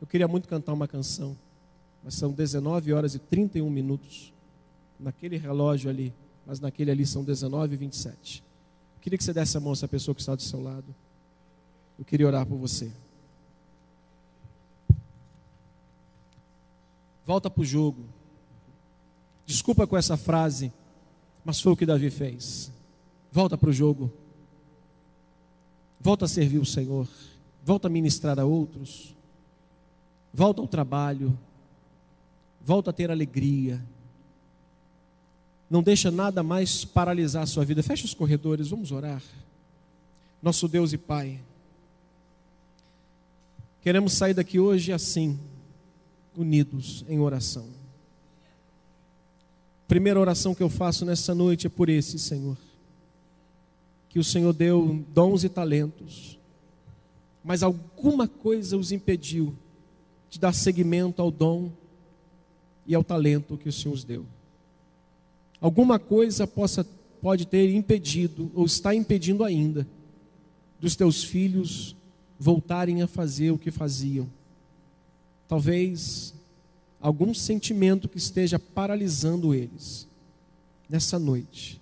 Eu 0.00 0.06
queria 0.06 0.28
muito 0.28 0.48
cantar 0.48 0.72
uma 0.72 0.88
canção 0.88 1.36
mas 2.04 2.14
são 2.14 2.30
19 2.30 2.92
horas 2.92 3.14
e 3.14 3.18
31 3.18 3.68
minutos 3.70 4.30
naquele 5.00 5.38
relógio 5.38 5.88
ali, 5.88 6.12
mas 6.44 6.60
naquele 6.60 6.90
ali 6.90 7.06
são 7.06 7.24
19 7.24 7.72
e 7.72 7.76
27. 7.78 8.44
Eu 8.96 9.00
queria 9.00 9.16
que 9.16 9.24
você 9.24 9.32
desse 9.32 9.56
a 9.56 9.60
mão 9.60 9.70
a 9.70 9.72
essa 9.72 9.88
pessoa 9.88 10.14
que 10.14 10.20
está 10.20 10.34
do 10.34 10.42
seu 10.42 10.62
lado. 10.62 10.94
Eu 11.98 12.04
queria 12.04 12.26
orar 12.26 12.44
por 12.44 12.58
você. 12.58 12.92
Volta 17.24 17.48
para 17.48 17.62
o 17.62 17.64
jogo. 17.64 18.04
Desculpa 19.46 19.86
com 19.86 19.96
essa 19.96 20.16
frase, 20.16 20.72
mas 21.44 21.60
foi 21.60 21.72
o 21.72 21.76
que 21.76 21.86
Davi 21.86 22.10
fez. 22.10 22.72
Volta 23.30 23.58
para 23.58 23.70
o 23.70 23.72
jogo. 23.72 24.12
Volta 26.00 26.24
a 26.24 26.28
servir 26.28 26.58
o 26.58 26.66
Senhor. 26.66 27.08
Volta 27.64 27.88
a 27.88 27.90
ministrar 27.90 28.38
a 28.38 28.44
outros. 28.44 29.14
Volta 30.32 30.60
ao 30.60 30.68
trabalho 30.68 31.36
volta 32.64 32.90
a 32.90 32.92
ter 32.92 33.10
alegria. 33.10 33.80
Não 35.68 35.82
deixa 35.82 36.10
nada 36.10 36.42
mais 36.42 36.84
paralisar 36.84 37.42
a 37.42 37.46
sua 37.46 37.64
vida. 37.64 37.82
Feche 37.82 38.04
os 38.04 38.14
corredores, 38.14 38.68
vamos 38.68 38.90
orar. 38.90 39.22
Nosso 40.42 40.66
Deus 40.66 40.92
e 40.92 40.98
Pai, 40.98 41.40
queremos 43.80 44.12
sair 44.12 44.34
daqui 44.34 44.58
hoje 44.58 44.92
assim, 44.92 45.38
unidos 46.36 47.04
em 47.08 47.18
oração. 47.18 47.66
Primeira 49.94 50.18
oração 50.18 50.56
que 50.56 50.62
eu 50.62 50.68
faço 50.68 51.04
nessa 51.04 51.32
noite 51.36 51.68
é 51.68 51.70
por 51.70 51.88
esse, 51.88 52.18
Senhor. 52.18 52.58
Que 54.08 54.18
o 54.18 54.24
Senhor 54.24 54.52
deu 54.52 55.04
dons 55.14 55.44
e 55.44 55.48
talentos, 55.48 56.36
mas 57.44 57.62
alguma 57.62 58.26
coisa 58.26 58.76
os 58.76 58.90
impediu 58.90 59.54
de 60.28 60.40
dar 60.40 60.52
seguimento 60.52 61.22
ao 61.22 61.30
dom 61.30 61.70
e 62.84 62.92
ao 62.92 63.04
talento 63.04 63.56
que 63.56 63.68
o 63.68 63.72
Senhor 63.72 63.94
os 63.94 64.02
deu. 64.02 64.26
Alguma 65.60 65.96
coisa 65.96 66.44
possa, 66.44 66.84
pode 67.22 67.46
ter 67.46 67.72
impedido, 67.72 68.50
ou 68.52 68.66
está 68.66 68.92
impedindo 68.96 69.44
ainda, 69.44 69.86
dos 70.80 70.96
teus 70.96 71.22
filhos 71.22 71.94
voltarem 72.36 73.00
a 73.00 73.06
fazer 73.06 73.52
o 73.52 73.58
que 73.58 73.70
faziam. 73.70 74.28
Talvez 75.46 76.34
algum 77.04 77.34
sentimento 77.34 78.08
que 78.08 78.16
esteja 78.16 78.58
paralisando 78.58 79.54
eles 79.54 80.08
nessa 80.88 81.18
noite. 81.18 81.78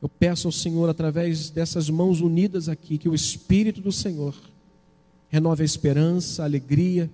Eu 0.00 0.08
peço 0.08 0.48
ao 0.48 0.52
Senhor, 0.52 0.88
através 0.88 1.50
dessas 1.50 1.90
mãos 1.90 2.22
unidas 2.22 2.66
aqui, 2.66 2.96
que 2.96 3.10
o 3.10 3.14
Espírito 3.14 3.82
do 3.82 3.92
Senhor 3.92 4.34
renove 5.28 5.64
a 5.64 5.66
esperança, 5.66 6.42
a 6.42 6.46
alegria, 6.46 7.10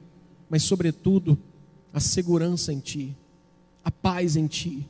mas, 0.49 0.63
sobretudo, 0.63 1.37
a 1.93 1.99
segurança 1.99 2.73
em 2.73 2.79
Ti, 2.79 3.17
a 3.83 3.91
paz 3.91 4.37
em 4.37 4.47
Ti. 4.47 4.87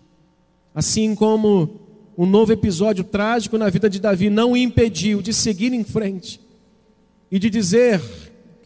Assim 0.75 1.15
como 1.15 1.81
um 2.17 2.27
novo 2.27 2.53
episódio 2.53 3.05
trágico 3.05 3.57
na 3.57 3.71
vida 3.71 3.89
de 3.89 3.99
Davi 3.99 4.29
não 4.29 4.53
o 4.53 4.57
impediu 4.57 5.23
de 5.23 5.33
seguir 5.33 5.73
em 5.73 5.83
frente 5.83 6.43
e 7.31 7.39
de 7.39 7.49
dizer: 7.49 8.03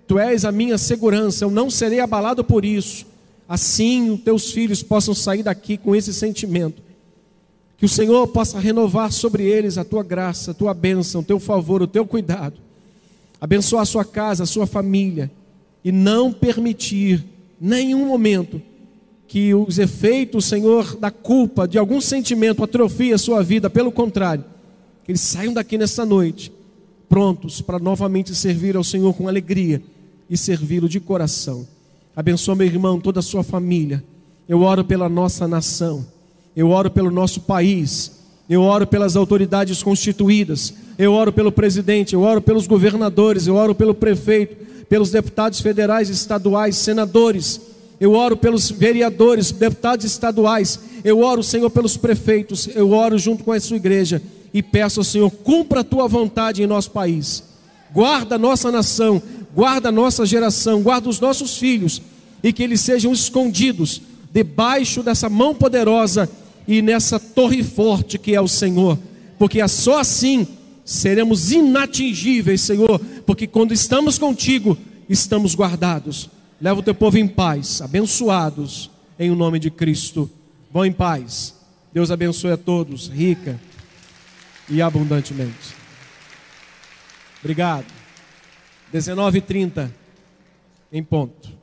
Tu 0.07 0.19
és 0.19 0.45
a 0.45 0.53
minha 0.53 0.77
segurança, 0.77 1.45
eu 1.45 1.51
não 1.51 1.71
serei 1.71 2.01
abalado 2.01 2.45
por 2.45 2.65
isso. 2.65 3.07
Assim, 3.49 4.11
os 4.11 4.21
teus 4.21 4.51
filhos 4.51 4.83
possam 4.83 5.15
sair 5.15 5.43
daqui 5.43 5.77
com 5.77 5.95
esse 5.95 6.13
sentimento. 6.13 6.83
Que 7.77 7.87
o 7.87 7.89
Senhor 7.89 8.27
possa 8.29 8.59
renovar 8.59 9.13
sobre 9.13 9.45
eles 9.45 9.77
a 9.79 9.85
tua 9.85 10.03
graça, 10.03 10.51
a 10.51 10.55
tua 10.55 10.75
bênção, 10.75 11.21
o 11.21 11.25
teu 11.25 11.41
favor, 11.41 11.83
o 11.83 11.87
teu 11.87 12.07
cuidado. 12.07 12.57
Abençoar 13.41 13.83
a 13.83 13.87
sua 13.87 14.05
casa, 14.05 14.45
a 14.45 14.47
sua 14.47 14.67
família 14.67 15.31
e 15.85 15.93
não 15.93 16.33
permitir 16.33 17.25
nenhum 17.61 18.07
momento 18.07 18.61
que 19.27 19.55
os 19.55 19.79
efeitos, 19.79 20.45
Senhor, 20.45 20.97
da 20.97 21.11
culpa, 21.11 21.67
de 21.67 21.79
algum 21.79 22.01
sentimento 22.01 22.63
atrofie 22.63 23.13
a 23.13 23.19
sua 23.19 23.43
vida, 23.43 23.69
pelo 23.69 23.91
contrário, 23.91 24.45
que 25.05 25.11
eles 25.11 25.21
saiam 25.21 25.53
daqui 25.53 25.77
nessa 25.77 26.07
noite, 26.07 26.53
prontos 27.09 27.61
para 27.61 27.79
novamente 27.79 28.35
servir 28.35 28.77
ao 28.77 28.85
Senhor 28.85 29.13
com 29.15 29.29
alegria 29.29 29.83
e 30.29 30.37
servi-lo 30.37 30.89
de 30.89 31.01
coração. 31.01 31.67
Abençoa 32.17 32.55
meu 32.55 32.67
irmão, 32.67 33.01
toda 33.01 33.21
a 33.21 33.23
sua 33.23 33.43
família. 33.43 34.03
Eu 34.49 34.63
oro 34.63 34.85
pela 34.85 35.09
nossa 35.09 35.49
nação, 35.49 36.07
eu 36.55 36.71
oro 36.71 36.91
pelo 36.91 37.11
nosso 37.11 37.41
país, 37.41 38.13
eu 38.49 38.63
oro 38.63 38.87
pelas 38.87 39.17
autoridades 39.17 39.83
constituídas, 39.83 40.75
eu 40.99 41.13
oro 41.13 41.33
pelo 41.33 41.51
presidente, 41.51 42.15
eu 42.15 42.21
oro 42.21 42.41
pelos 42.41 42.67
governadores, 42.67 43.47
eu 43.47 43.55
oro 43.55 43.75
pelo 43.75 43.95
prefeito, 43.95 44.57
pelos 44.85 45.11
deputados 45.11 45.61
federais, 45.61 46.09
estaduais, 46.09 46.77
senadores, 46.77 47.61
eu 47.99 48.13
oro 48.13 48.37
pelos 48.37 48.71
vereadores, 48.71 49.51
deputados 49.51 50.05
estaduais, 50.05 50.79
eu 51.03 51.21
oro, 51.21 51.43
Senhor, 51.43 51.71
pelos 51.71 51.97
prefeitos, 51.97 52.69
eu 52.75 52.91
oro 52.93 53.19
junto 53.19 53.43
com 53.45 53.53
a 53.53 53.61
sua 53.61 53.77
igreja 53.77 54.23
e 54.53 54.63
peço 54.63 55.01
ao 55.01 55.05
Senhor, 55.05 55.31
cumpra 55.31 55.81
a 55.81 55.85
tua 55.85 56.07
vontade 56.07 56.63
em 56.63 56.67
nosso 56.67 56.91
país, 56.91 57.43
guarda 57.93 58.35
a 58.35 58.39
nossa 58.39 58.71
nação, 58.71 59.23
guarda 59.55 59.89
a 59.89 59.93
nossa 59.93 60.27
geração, 60.27 60.83
guarda 60.83 61.09
os 61.09 61.21
nossos 61.21 61.57
filhos 61.57 62.03
e 62.43 62.53
que 62.53 62.63
eles 62.63 62.81
sejam 62.81 63.13
escondidos 63.13 64.03
debaixo 64.33 65.03
dessa 65.03 65.29
mão 65.29 65.55
poderosa 65.55 66.29
e 66.67 66.83
nessa 66.83 67.21
torre 67.21 67.63
forte 67.63 68.19
que 68.19 68.35
é 68.35 68.41
o 68.41 68.49
Senhor, 68.49 68.99
porque 69.39 69.61
é 69.61 69.69
só 69.69 70.01
assim 70.01 70.47
seremos 70.85 71.53
inatingíveis, 71.53 72.61
Senhor, 72.61 73.01
porque 73.25 73.47
quando 73.47 73.73
estamos 73.73 74.19
contigo, 74.19 74.77
estamos 75.09 75.55
guardados. 75.55 76.29
Leva 76.61 76.81
o 76.81 76.83
teu 76.83 76.95
povo 76.95 77.17
em 77.17 77.27
paz, 77.27 77.81
abençoados 77.81 78.91
em 79.19 79.31
o 79.31 79.37
nome 79.37 79.59
de 79.59 79.71
Cristo. 79.71 80.31
Vão 80.73 80.85
em 80.85 80.93
paz. 80.93 81.55
Deus 81.93 82.11
abençoe 82.11 82.53
a 82.53 82.57
todos, 82.57 83.09
rica 83.09 83.59
e 84.69 84.83
abundantemente. 84.83 85.75
Obrigado. 87.41 88.04
19h30 88.95 89.91
em 90.93 91.03
ponto. 91.03 91.54